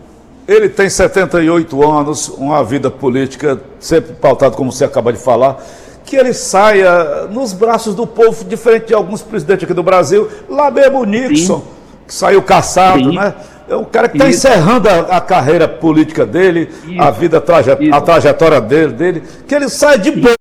Ele 0.49 0.69
tem 0.69 0.89
78 0.89 1.91
anos, 1.91 2.29
uma 2.29 2.63
vida 2.63 2.89
política 2.91 3.61
sempre 3.81 4.15
pautada 4.15 4.55
como 4.55 4.71
você 4.71 4.85
acaba 4.85 5.13
de 5.13 5.19
falar. 5.19 5.59
Que 6.05 6.15
ele 6.17 6.33
saia 6.33 7.27
nos 7.27 7.53
braços 7.53 7.95
do 7.95 8.07
povo, 8.07 8.45
diferente 8.45 8.87
de 8.87 8.95
alguns 8.95 9.23
presidentes 9.23 9.65
aqui 9.65 9.75
do 9.75 9.83
Brasil, 9.83 10.29
lá 10.49 10.71
mesmo 10.71 11.01
o 11.01 11.05
Nixon, 11.05 11.59
Sim. 11.59 11.65
que 12.07 12.15
saiu 12.15 12.43
caçado, 12.43 13.11
Sim. 13.11 13.17
né? 13.17 13.35
É 13.69 13.75
um 13.75 13.85
cara 13.85 14.09
que 14.09 14.17
está 14.17 14.29
encerrando 14.29 14.89
a, 14.89 15.17
a, 15.17 15.21
carreira 15.21 15.67
política 15.67 16.25
dele, 16.25 16.71
Isso. 16.87 17.03
a 17.03 17.11
vida, 17.11 17.39
a, 17.39 17.41
traje, 17.41 17.71
a 17.73 18.01
trajetória 18.01 18.61
dele, 18.61 18.93
dele, 18.93 19.23
que 19.49 19.53
ele 19.53 19.69
saia 19.69 19.99
de 19.99 20.13
boa. 20.13 20.37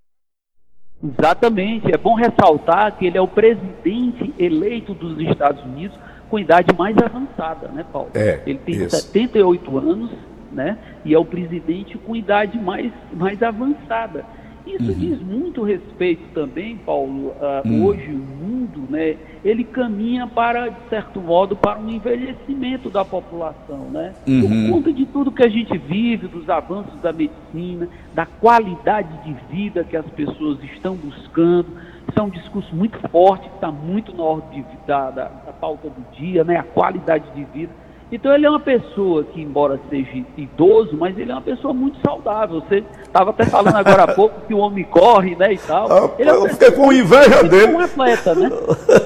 Exatamente. 1.06 1.94
É 1.94 1.98
bom 1.98 2.16
ressaltar 2.16 2.98
que 2.98 3.06
ele 3.06 3.18
é 3.18 3.22
o 3.22 3.28
presidente 3.28 4.34
eleito 4.40 4.94
dos 4.94 5.20
Estados 5.20 5.64
Unidos 5.64 5.98
com 6.30 6.40
idade 6.40 6.76
mais 6.78 6.98
avançada, 6.98 7.68
né, 7.68 7.86
Paulo? 7.92 8.10
É, 8.14 8.42
ele 8.46 8.60
tem 8.60 8.76
isso. 8.76 8.96
78 8.96 9.78
anos, 9.78 10.12
né? 10.52 10.78
E 11.04 11.14
é 11.14 11.20
o 11.20 11.26
presidente 11.26 11.98
com 11.98 12.16
idade 12.16 12.58
mais, 12.58 12.92
mais 13.14 13.42
avançada. 13.44 14.26
Isso 14.66 14.92
uhum. 14.92 14.98
diz 14.98 15.22
muito 15.22 15.64
respeito 15.64 16.24
também, 16.34 16.78
Paulo. 16.78 17.28
Uh, 17.30 17.68
uhum. 17.68 17.86
Hoje 17.86 18.12
o 18.12 18.18
mundo, 18.18 18.84
né, 18.90 19.16
ele 19.44 19.64
caminha 19.64 20.26
para, 20.26 20.70
de 20.70 20.90
certo 20.90 21.22
modo, 21.22 21.56
para 21.56 21.80
um 21.80 21.90
envelhecimento 21.90 22.90
da 22.90 23.06
população, 23.06 23.90
né? 23.92 24.14
Uhum. 24.28 24.42
Por 24.42 24.74
conta 24.74 24.94
de 24.94 25.06
tudo 25.06 25.32
que 25.32 25.44
a 25.44 25.50
gente 25.50 25.78
vive, 25.78 26.28
dos 26.28 26.50
avanços 26.50 27.00
da 27.02 27.14
medicina, 27.14 27.88
da 28.14 28.26
qualidade 28.26 29.10
de 29.24 29.34
vida 29.56 29.84
que 29.84 29.96
as 29.96 30.06
pessoas 30.08 30.58
estão 30.64 30.96
buscando. 30.96 31.68
Isso 32.10 32.20
é 32.20 32.22
um 32.22 32.30
discurso 32.30 32.76
muito 32.76 32.98
forte, 33.10 33.48
que 33.48 33.56
está 33.56 33.72
muito 33.72 34.16
na 34.16 34.24
ordem 34.24 34.64
de, 34.64 34.88
da, 34.88 35.12
da, 35.12 35.24
da 35.26 35.54
pauta 35.54 35.90
do 35.90 36.18
dia, 36.18 36.44
né? 36.44 36.58
A 36.58 36.64
qualidade 36.64 37.26
de 37.36 37.44
vida. 37.46 37.85
Então 38.12 38.34
ele 38.34 38.46
é 38.46 38.50
uma 38.50 38.60
pessoa 38.60 39.24
que, 39.24 39.42
embora 39.42 39.80
seja 39.90 40.24
idoso, 40.38 40.96
mas 40.96 41.18
ele 41.18 41.32
é 41.32 41.34
uma 41.34 41.42
pessoa 41.42 41.74
muito 41.74 41.98
saudável. 42.06 42.62
Você 42.62 42.84
estava 43.02 43.32
até 43.32 43.46
falando 43.46 43.76
agora 43.76 44.04
há 44.04 44.08
pouco 44.14 44.42
que 44.48 44.54
o 44.54 44.60
homem 44.60 44.84
corre, 44.84 45.36
né, 45.36 45.54
e 45.54 45.58
tal. 45.58 45.92
Ah, 45.92 46.12
ele 46.20 46.30
é 46.30 46.34
eu 46.34 46.50
fiquei 46.50 46.72
com 46.72 46.94
inveja 46.94 47.44
dele. 47.44 47.74
um 47.74 47.80
atleta, 47.80 48.36
né? 48.36 48.50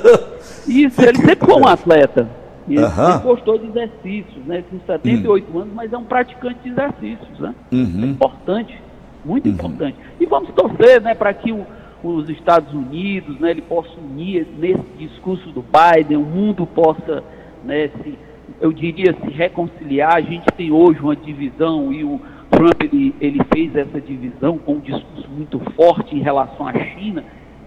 Isso, 0.68 1.02
ele 1.02 1.18
sempre 1.18 1.46
foi 1.46 1.56
um 1.56 1.68
atleta. 1.68 2.28
E 2.68 2.76
ele, 2.76 2.86
uhum. 2.86 3.20
gostou 3.24 3.58
de 3.58 3.68
exercícios, 3.68 4.46
né? 4.46 4.64
Com 4.70 4.80
78 4.86 5.52
uhum. 5.52 5.62
anos, 5.62 5.74
mas 5.74 5.92
é 5.92 5.98
um 5.98 6.04
praticante 6.04 6.60
de 6.64 6.70
exercícios, 6.70 7.40
né? 7.40 7.56
Uhum. 7.72 8.04
É 8.04 8.06
importante, 8.06 8.82
muito 9.26 9.48
uhum. 9.48 9.54
importante. 9.54 9.98
E 10.20 10.26
vamos 10.26 10.52
torcer, 10.52 11.02
né, 11.02 11.16
para 11.16 11.34
que 11.34 11.52
o, 11.52 11.66
os 12.04 12.30
Estados 12.30 12.72
Unidos, 12.74 13.40
né, 13.40 13.52
ele 13.52 13.62
possa 13.62 13.90
unir 13.98 14.46
nesse 14.58 14.84
discurso 15.00 15.50
do 15.50 15.64
Biden, 15.64 16.18
o 16.18 16.22
mundo 16.22 16.68
possa, 16.68 17.24
né, 17.64 17.90
se 18.04 18.18
eu 18.60 18.72
diria, 18.72 19.14
se 19.14 19.30
reconciliar. 19.32 20.16
A 20.16 20.22
gente 20.22 20.46
tem 20.58 20.72
hoje 20.72 21.00
uma 21.00 21.16
divisão 21.16 21.92
e 21.92 22.04
o 22.04 22.20
Trump 22.50 22.82
ele, 22.82 23.16
ele 23.22 23.40
fez 23.54 23.76
essa 23.76 24.02
divisão 24.02 24.58
com 24.58 24.74
um 24.74 24.80
discurso 24.80 25.30
muito 25.30 25.60
forte 25.76 26.16
em 26.16 26.20
relação 26.20 26.68
à 26.68 26.74
China, 26.74 27.24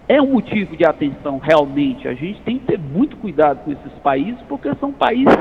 é 0.07 0.21
um 0.21 0.33
motivo 0.33 0.75
de 0.75 0.85
atenção 0.85 1.39
realmente. 1.39 2.07
A 2.07 2.13
gente 2.13 2.41
tem 2.41 2.59
que 2.59 2.65
ter 2.65 2.79
muito 2.79 3.15
cuidado 3.17 3.63
com 3.63 3.71
esses 3.71 3.93
países, 4.03 4.39
porque 4.47 4.73
são 4.75 4.91
países 4.91 5.33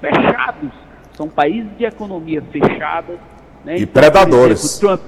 fechados, 0.00 0.70
são 1.12 1.28
países 1.28 1.70
de 1.76 1.84
economia 1.84 2.42
fechada. 2.42 3.18
Né? 3.64 3.78
E 3.78 3.82
então, 3.82 4.02
predadores. 4.02 4.62
Exemplo, 4.62 4.98
Trump, 4.98 5.00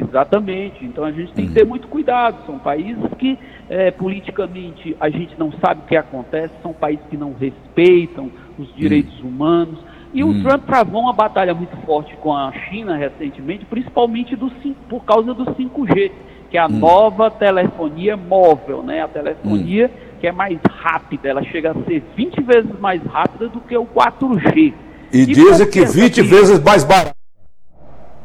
exatamente. 0.00 0.84
Então 0.84 1.04
a 1.04 1.12
gente 1.12 1.32
tem 1.32 1.48
que 1.48 1.54
ter 1.54 1.64
muito 1.64 1.88
cuidado. 1.88 2.44
São 2.46 2.58
países 2.58 3.02
que 3.18 3.38
é, 3.68 3.90
politicamente 3.90 4.96
a 5.00 5.08
gente 5.08 5.38
não 5.38 5.50
sabe 5.52 5.82
o 5.82 5.86
que 5.86 5.96
acontece, 5.96 6.52
são 6.62 6.72
países 6.72 7.04
que 7.08 7.16
não 7.16 7.32
respeitam 7.32 8.30
os 8.60 8.74
direitos 8.76 9.18
hum. 9.22 9.28
humanos. 9.28 9.78
E 10.12 10.24
hum. 10.24 10.30
o 10.30 10.42
Trump 10.42 10.64
travou 10.66 11.02
uma 11.02 11.12
batalha 11.12 11.54
muito 11.54 11.76
forte 11.86 12.16
com 12.16 12.34
a 12.34 12.52
China 12.68 12.96
recentemente, 12.96 13.64
principalmente 13.64 14.34
do, 14.36 14.50
por 14.88 15.04
causa 15.04 15.32
do 15.32 15.44
5G 15.44 16.10
que 16.50 16.58
é 16.58 16.60
a 16.60 16.66
hum. 16.66 16.70
nova 16.70 17.30
telefonia 17.30 18.16
móvel, 18.16 18.82
né? 18.82 19.02
A 19.02 19.08
telefonia 19.08 19.86
hum. 19.86 20.18
que 20.20 20.26
é 20.26 20.32
mais 20.32 20.58
rápida, 20.68 21.28
ela 21.28 21.42
chega 21.44 21.70
a 21.70 21.84
ser 21.84 22.02
20 22.16 22.42
vezes 22.42 22.80
mais 22.80 23.00
rápida 23.04 23.48
do 23.48 23.60
que 23.60 23.76
o 23.76 23.86
4G. 23.86 24.74
E, 25.12 25.22
e 25.22 25.26
dizem 25.26 25.70
que 25.70 25.84
20 25.84 26.22
vezes 26.22 26.60
mais 26.60 26.84
barato. 26.84 27.14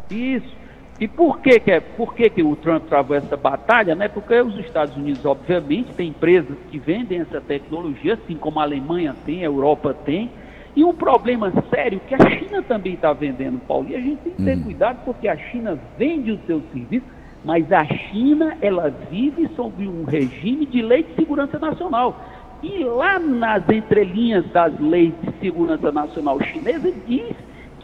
Isso. 0.09 0.54
E 0.99 1.07
por 1.07 1.39
que, 1.39 1.59
que, 1.59 1.71
é, 1.71 1.79
por 1.79 2.13
que, 2.13 2.29
que 2.29 2.41
o 2.41 2.55
Trump 2.55 2.85
travou 2.85 3.17
essa 3.17 3.35
batalha? 3.35 3.95
Né? 3.95 4.07
Porque 4.07 4.39
os 4.39 4.57
Estados 4.59 4.95
Unidos, 4.95 5.25
obviamente, 5.25 5.93
tem 5.93 6.09
empresas 6.09 6.57
que 6.71 6.79
vendem 6.79 7.19
essa 7.19 7.41
tecnologia, 7.41 8.13
assim 8.13 8.35
como 8.35 8.59
a 8.59 8.63
Alemanha 8.63 9.15
tem, 9.25 9.41
a 9.41 9.45
Europa 9.45 9.93
tem. 10.05 10.31
E 10.75 10.83
um 10.83 10.93
problema 10.93 11.51
sério 11.69 11.99
que 12.07 12.15
a 12.15 12.29
China 12.29 12.61
também 12.61 12.93
está 12.93 13.11
vendendo, 13.11 13.59
Paulo. 13.59 13.89
E 13.89 13.95
a 13.95 13.99
gente 13.99 14.19
tem 14.19 14.33
que 14.33 14.43
ter 14.43 14.57
hum. 14.57 14.63
cuidado 14.63 14.99
porque 15.03 15.27
a 15.27 15.35
China 15.35 15.77
vende 15.97 16.31
o 16.31 16.39
seu 16.45 16.61
serviço 16.73 17.15
mas 17.45 17.71
a 17.71 17.85
China, 17.85 18.57
ela 18.59 18.89
vive 19.11 19.47
sob 19.55 19.87
um 19.87 20.03
regime 20.03 20.65
de 20.65 20.81
lei 20.81 21.03
de 21.03 21.13
segurança 21.13 21.59
nacional. 21.59 22.19
E 22.63 22.83
lá 22.83 23.19
nas 23.19 23.69
entrelinhas 23.69 24.43
das 24.51 24.77
leis 24.79 25.13
de 25.21 25.31
segurança 25.39 25.91
nacional 25.91 26.41
chinesa 26.41 26.91
diz 27.07 27.35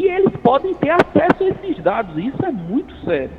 que 0.01 0.07
eles 0.07 0.35
podem 0.41 0.73
ter 0.73 0.89
acesso 0.89 1.43
a 1.43 1.47
esses 1.47 1.83
dados. 1.83 2.17
Isso 2.17 2.43
é 2.43 2.51
muito 2.51 2.93
sério. 3.05 3.29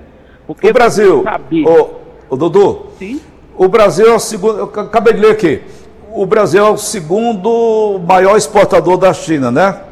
Porque 0.47 0.69
o 0.69 0.73
Brasil, 0.73 1.23
saber... 1.25 1.67
o, 1.67 1.91
o 2.31 2.37
Dudu, 2.37 2.87
Sim? 2.99 3.21
o 3.57 3.69
Brasil 3.69 4.07
é 4.07 4.15
o 4.15 4.19
segundo, 4.19 4.59
eu 4.59 4.65
acabei 4.65 5.13
de 5.15 5.21
ler 5.21 5.33
aqui, 5.33 5.63
o 6.15 6.25
Brasil 6.25 6.65
é 6.65 6.71
o 6.71 6.77
segundo 6.77 8.01
maior 8.07 8.37
exportador 8.37 8.97
da 8.97 9.13
China, 9.13 9.51
né? 9.51 9.83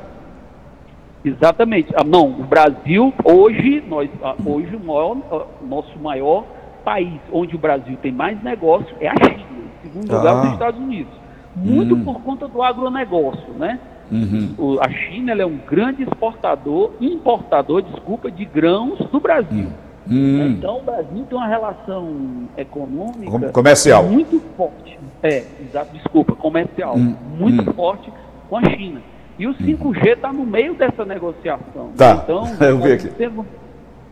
Exatamente. 1.25 1.93
Ah, 1.95 2.05
não, 2.05 2.29
o 2.29 2.45
Brasil, 2.45 3.13
hoje, 3.25 3.83
nós, 3.89 4.09
ah, 4.23 4.35
hoje 4.45 4.75
o 4.77 4.81
maior, 4.81 5.17
ah, 5.31 5.47
nosso 5.63 5.99
maior 5.99 6.45
país, 6.85 7.21
onde 7.33 7.55
o 7.55 7.59
Brasil 7.59 7.97
tem 8.01 8.13
mais 8.13 8.43
negócio, 8.43 8.89
é 9.01 9.09
a 9.09 9.15
China, 9.15 9.65
em 9.85 9.89
segundo 9.89 10.13
lugar, 10.13 10.35
ah. 10.35 10.43
os 10.43 10.53
Estados 10.53 10.81
Unidos. 10.81 11.13
Muito 11.55 11.95
hum. 11.95 12.05
por 12.05 12.21
conta 12.23 12.47
do 12.49 12.63
agronegócio, 12.63 13.53
né? 13.59 13.79
Uhum. 14.11 14.55
O, 14.59 14.81
a 14.81 14.89
China 14.91 15.33
é 15.33 15.47
um 15.47 15.59
grande 15.59 16.03
exportador, 16.03 16.93
importador, 17.01 17.83
desculpa, 17.83 18.31
de 18.31 18.45
grãos 18.45 18.99
do 19.11 19.21
Brasil. 19.21 19.69
Hum. 20.11 20.49
Então 20.49 20.79
o 20.79 20.83
Brasil 20.83 21.25
tem 21.29 21.39
uma 21.39 21.47
relação 21.47 22.49
econômica 22.57 23.51
comercial 23.51 24.03
muito 24.05 24.41
forte. 24.57 24.99
É, 25.23 25.45
desculpa, 25.93 26.35
comercial, 26.35 26.97
hum. 26.97 27.15
muito 27.39 27.71
hum. 27.71 27.75
forte 27.75 28.11
com 28.49 28.57
a 28.57 28.65
China. 28.65 29.01
E 29.39 29.47
o 29.47 29.55
5G 29.55 30.17
está 30.17 30.33
no 30.33 30.45
meio 30.45 30.75
dessa 30.75 31.05
negociação. 31.05 31.93
Tá. 31.97 32.21
Então, 32.25 32.45
eu 32.61 32.79
vi 32.79 32.93
aqui. 32.93 33.11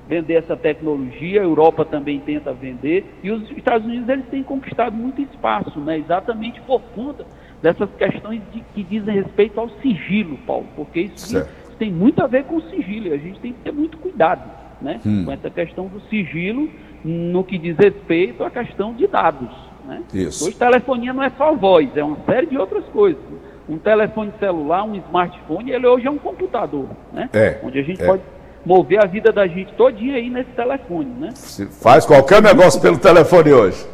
vender 0.08 0.34
essa 0.34 0.56
tecnologia, 0.56 1.40
a 1.40 1.44
Europa 1.44 1.84
também 1.84 2.20
tenta 2.20 2.52
vender, 2.52 3.04
e 3.22 3.30
os 3.30 3.50
Estados 3.50 3.86
Unidos 3.86 4.08
eles 4.08 4.24
têm 4.30 4.42
conquistado 4.42 4.96
muito 4.96 5.20
espaço, 5.20 5.78
né? 5.80 5.98
exatamente 5.98 6.60
por 6.62 6.80
conta 6.94 7.26
dessas 7.62 7.88
questões 7.98 8.40
de, 8.52 8.60
que 8.74 8.82
dizem 8.82 9.14
respeito 9.14 9.58
ao 9.58 9.68
sigilo, 9.80 10.38
Paulo, 10.46 10.66
porque 10.76 11.00
isso, 11.00 11.38
isso 11.38 11.46
tem 11.78 11.90
muito 11.90 12.22
a 12.22 12.26
ver 12.26 12.44
com 12.44 12.56
o 12.56 12.62
sigilo, 12.70 13.08
e 13.08 13.12
a 13.12 13.18
gente 13.18 13.40
tem 13.40 13.52
que 13.52 13.60
ter 13.60 13.72
muito 13.72 13.98
cuidado 13.98 14.50
né? 14.80 15.00
Hum. 15.04 15.24
com 15.24 15.32
essa 15.32 15.50
questão 15.50 15.86
do 15.86 16.00
sigilo 16.08 16.68
no 17.04 17.44
que 17.44 17.58
diz 17.58 17.76
respeito 17.76 18.44
à 18.44 18.50
questão 18.50 18.94
de 18.94 19.06
dados. 19.06 19.50
Né? 19.86 20.02
Isso. 20.12 20.46
Hoje 20.46 20.56
telefonia 20.56 21.12
não 21.12 21.22
é 21.22 21.30
só 21.30 21.54
voz, 21.54 21.88
é 21.96 22.04
uma 22.04 22.18
série 22.26 22.46
de 22.46 22.58
outras 22.58 22.84
coisas 22.86 23.22
um 23.68 23.78
telefone 23.78 24.32
celular, 24.40 24.82
um 24.84 24.94
smartphone, 24.96 25.70
ele 25.70 25.86
hoje 25.86 26.06
é 26.06 26.10
um 26.10 26.18
computador, 26.18 26.86
né? 27.12 27.28
É, 27.32 27.58
Onde 27.62 27.78
a 27.78 27.82
gente 27.82 28.02
é. 28.02 28.06
pode 28.06 28.22
mover 28.64 29.02
a 29.02 29.06
vida 29.06 29.30
da 29.30 29.46
gente 29.46 29.72
todinha 29.74 30.16
aí 30.16 30.30
nesse 30.30 30.50
telefone, 30.50 31.10
né? 31.18 31.30
Se 31.34 31.66
faz 31.66 32.06
qualquer 32.06 32.42
negócio 32.42 32.80
pelo 32.80 32.98
telefone 32.98 33.52
hoje. 33.52 33.86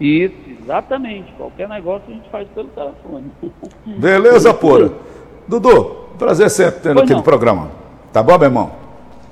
Isso, 0.00 0.34
exatamente. 0.62 1.32
Qualquer 1.32 1.68
negócio 1.68 2.04
a 2.08 2.12
gente 2.12 2.28
faz 2.30 2.48
pelo 2.48 2.68
telefone. 2.68 3.30
Beleza, 3.98 4.52
pura. 4.54 4.92
Dudu, 5.46 6.06
prazer 6.18 6.50
sempre 6.50 6.80
tendo 6.80 7.00
aqui 7.00 7.14
no 7.14 7.22
programa. 7.22 7.70
Tá 8.12 8.22
bom, 8.22 8.38
meu 8.38 8.48
irmão? 8.48 8.70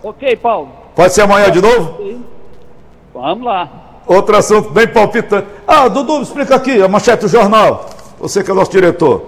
Ok, 0.03 0.37
Paulo. 0.37 0.69
Pode 0.95 1.13
ser 1.13 1.23
amanhã 1.23 1.51
de 1.51 1.61
novo? 1.61 2.23
Vamos 3.15 3.45
lá. 3.45 3.69
Outro 4.07 4.37
assunto 4.37 4.71
bem 4.71 4.89
palpitante. 4.89 5.47
Ah, 5.67 5.87
Dudu, 5.89 6.23
explica 6.23 6.57
aqui, 6.57 6.83
a 6.83 6.89
manchete 6.89 7.23
do 7.23 7.29
jornal. 7.29 7.89
Você 8.19 8.43
que 8.43 8.51
é 8.51 8.55
nosso 8.55 8.71
diretor. 8.71 9.27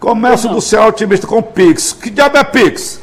Começo 0.00 0.48
do 0.48 0.60
céu 0.60 0.84
otimista 0.88 1.26
com 1.26 1.40
Pix. 1.40 1.92
Que 1.92 2.10
diabo 2.10 2.36
é 2.36 2.44
Pix? 2.44 3.00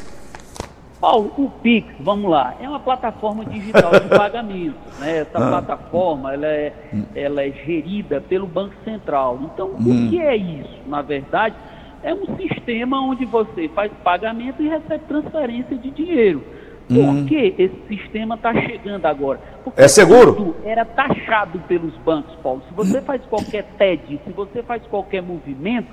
Paulo, 1.02 1.32
o 1.36 1.50
Pix, 1.50 1.92
vamos 1.98 2.30
lá, 2.30 2.54
é 2.60 2.68
uma 2.68 2.78
plataforma 2.78 3.44
digital 3.44 3.90
de 3.90 4.06
pagamento. 4.16 4.76
Né? 5.00 5.18
Essa 5.18 5.36
ah. 5.36 5.48
plataforma 5.48 6.32
ela 6.32 6.46
é, 6.46 6.72
ela 7.16 7.42
é 7.42 7.50
gerida 7.50 8.20
pelo 8.20 8.46
Banco 8.46 8.76
Central. 8.84 9.40
Então, 9.52 9.70
hum. 9.70 10.06
o 10.06 10.10
que 10.10 10.22
é 10.22 10.36
isso? 10.36 10.78
Na 10.86 11.02
verdade, 11.02 11.56
é 12.04 12.14
um 12.14 12.36
sistema 12.36 13.00
onde 13.00 13.24
você 13.24 13.68
faz 13.70 13.90
pagamento 14.04 14.62
e 14.62 14.68
recebe 14.68 15.02
transferência 15.08 15.76
de 15.76 15.90
dinheiro. 15.90 16.44
Por 16.86 16.98
hum. 16.98 17.26
que 17.26 17.52
esse 17.58 17.82
sistema 17.88 18.36
está 18.36 18.54
chegando 18.54 19.04
agora? 19.04 19.40
Porque 19.64 19.80
é 19.80 19.88
seguro? 19.88 20.54
era 20.64 20.84
taxado 20.84 21.58
pelos 21.66 21.96
bancos, 22.04 22.32
Paulo. 22.44 22.62
Se 22.68 22.74
você 22.74 23.02
faz 23.02 23.20
qualquer 23.24 23.64
TED, 23.76 24.20
se 24.24 24.30
você 24.30 24.62
faz 24.62 24.80
qualquer 24.86 25.20
movimento, 25.20 25.88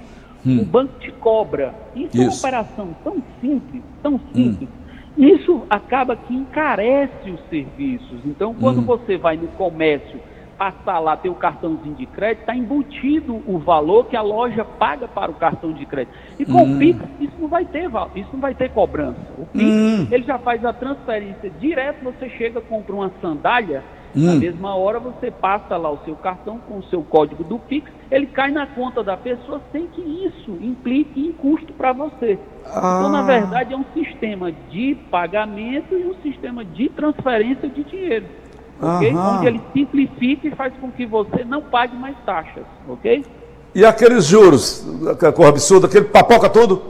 Hum. 0.45 0.62
O 0.62 0.65
banco 0.65 0.93
te 1.00 1.12
cobra. 1.12 1.76
Isso, 1.93 2.15
Isso, 2.15 2.22
é 2.22 2.24
uma 2.24 2.34
operação 2.34 2.95
tão 3.04 3.22
simples, 3.41 3.84
tão 4.02 4.13
hum. 4.13 4.19
simples. 4.34 4.69
Isso 5.19 5.63
acaba 5.69 6.15
que 6.15 6.34
encarece 6.34 7.29
os 7.29 7.41
serviços. 7.49 8.21
Então, 8.25 8.55
quando 8.55 8.79
hum. 8.79 8.86
você 8.86 9.17
vai 9.17 9.36
no 9.36 9.49
comércio 9.49 10.17
passar 10.58 10.99
lá 10.99 11.15
ter 11.15 11.29
o 11.29 11.36
cartãozinho 11.36 11.95
de 11.95 12.05
crédito, 12.05 12.41
está 12.41 12.55
embutido 12.55 13.41
o 13.45 13.58
valor 13.58 14.05
que 14.08 14.15
a 14.15 14.21
loja 14.21 14.63
paga 14.63 15.08
para 15.08 15.29
o 15.29 15.34
cartão 15.34 15.73
de 15.73 15.86
crédito. 15.86 16.13
E 16.39 16.45
com 16.45 16.63
hum. 16.63 16.75
o 16.75 16.79
Pix, 16.79 16.99
isso 17.19 17.34
não 17.38 17.49
vai 17.49 17.65
ter 17.65 17.89
isso 18.15 18.29
não 18.32 18.39
vai 18.39 18.55
ter 18.55 18.69
cobrança. 18.69 19.19
O 19.38 19.45
Pix, 19.45 19.65
hum. 19.65 20.08
ele 20.10 20.23
já 20.23 20.38
faz 20.38 20.63
a 20.63 20.71
transferência 20.71 21.49
direto, 21.60 22.01
você 22.01 22.29
chega, 22.29 22.62
compra 22.62 22.95
uma 22.95 23.12
sandália, 23.21 23.84
Hum. 24.15 24.25
Na 24.25 24.36
mesma 24.36 24.75
hora 24.75 24.99
você 24.99 25.29
passa 25.29 25.77
lá 25.77 25.91
o 25.91 25.99
seu 26.03 26.15
cartão 26.15 26.58
com 26.60 26.79
o 26.79 26.84
seu 26.84 27.03
código 27.03 27.43
do 27.43 27.60
Pix, 27.60 27.91
ele 28.12 28.26
cai 28.28 28.52
na 28.52 28.65
conta 28.65 29.04
da 29.04 29.15
pessoa 29.15 29.62
sem 29.72 29.88
que 29.88 30.02
isso 30.02 30.52
implique 30.62 31.19
em 31.19 31.32
custo 31.32 31.72
para 31.74 31.93
você. 31.93 32.39
Ah. 32.65 32.98
Então, 33.00 33.12
na 33.12 33.22
verdade, 33.22 33.74
é 33.74 33.78
um 33.78 33.86
sistema 33.93 34.52
de 34.52 34.95
pagamento 35.12 35.93
e 35.95 36.06
um 36.06 36.15
sistema 36.22 36.65
de 36.65 36.89
transferência 36.89 37.69
de 37.69 37.84
dinheiro. 37.84 38.26
Okay? 38.82 39.13
Onde 39.13 39.48
ele 39.48 39.62
simplifica 39.74 40.48
e 40.48 40.52
faz 40.52 40.74
com 40.80 40.89
que 40.91 41.06
você 41.06 41.43
não 41.43 41.62
pague 41.62 41.95
mais 41.95 42.15
taxas, 42.26 42.63
ok? 42.88 43.26
E 43.76 43.86
aqueles 43.86 44.26
juros, 44.26 44.88
aquela 45.08 45.32
cor 45.32 45.48
absurda, 45.48 45.86
aquele 45.86 46.06
papoca 46.06 46.50
tudo? 46.50 46.82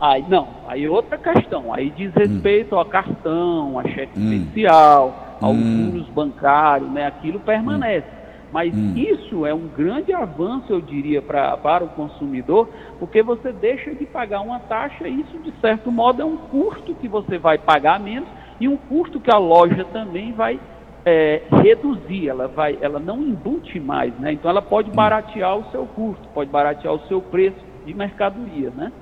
Aí, 0.00 0.24
não, 0.28 0.48
aí 0.66 0.88
outra 0.88 1.16
questão, 1.16 1.72
aí 1.72 1.90
diz 1.90 2.12
respeito 2.14 2.74
hum. 2.74 2.80
a 2.80 2.84
cartão, 2.84 3.78
a 3.78 3.84
cheque 3.84 4.18
hum. 4.18 4.32
especial, 4.32 5.36
aos 5.40 5.56
hum. 5.56 5.92
juros 5.92 6.08
bancários, 6.08 6.90
né, 6.90 7.06
aquilo 7.06 7.38
permanece. 7.38 8.21
Mas 8.52 8.72
hum. 8.74 8.94
isso 8.94 9.46
é 9.46 9.54
um 9.54 9.66
grande 9.66 10.12
avanço, 10.12 10.70
eu 10.70 10.80
diria, 10.80 11.22
pra, 11.22 11.56
para 11.56 11.82
o 11.82 11.88
consumidor, 11.88 12.68
porque 12.98 13.22
você 13.22 13.50
deixa 13.50 13.94
de 13.94 14.04
pagar 14.04 14.42
uma 14.42 14.60
taxa 14.60 15.08
e 15.08 15.20
isso, 15.20 15.38
de 15.38 15.52
certo 15.60 15.90
modo, 15.90 16.20
é 16.20 16.24
um 16.24 16.36
custo 16.36 16.94
que 16.94 17.08
você 17.08 17.38
vai 17.38 17.56
pagar 17.56 17.98
menos 17.98 18.28
e 18.60 18.68
um 18.68 18.76
custo 18.76 19.18
que 19.18 19.30
a 19.30 19.38
loja 19.38 19.84
também 19.92 20.32
vai 20.32 20.60
é, 21.04 21.42
reduzir, 21.50 22.28
ela, 22.28 22.46
vai, 22.46 22.78
ela 22.80 23.00
não 23.00 23.20
embute 23.22 23.80
mais, 23.80 24.12
né? 24.18 24.32
Então 24.32 24.50
ela 24.50 24.62
pode 24.62 24.90
hum. 24.90 24.94
baratear 24.94 25.56
o 25.56 25.70
seu 25.70 25.86
custo, 25.86 26.28
pode 26.34 26.50
baratear 26.50 26.94
o 26.94 27.00
seu 27.08 27.20
preço 27.20 27.56
de 27.86 27.94
mercadoria, 27.94 28.70
né? 28.76 28.92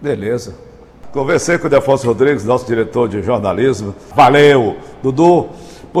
Beleza. 0.00 0.70
Conversei 1.12 1.58
com 1.58 1.66
o 1.66 1.70
Defonso 1.70 2.06
Rodrigues, 2.06 2.44
nosso 2.44 2.64
diretor 2.64 3.08
de 3.08 3.20
jornalismo. 3.20 3.92
Valeu, 4.14 4.76
Dudu. 5.02 5.48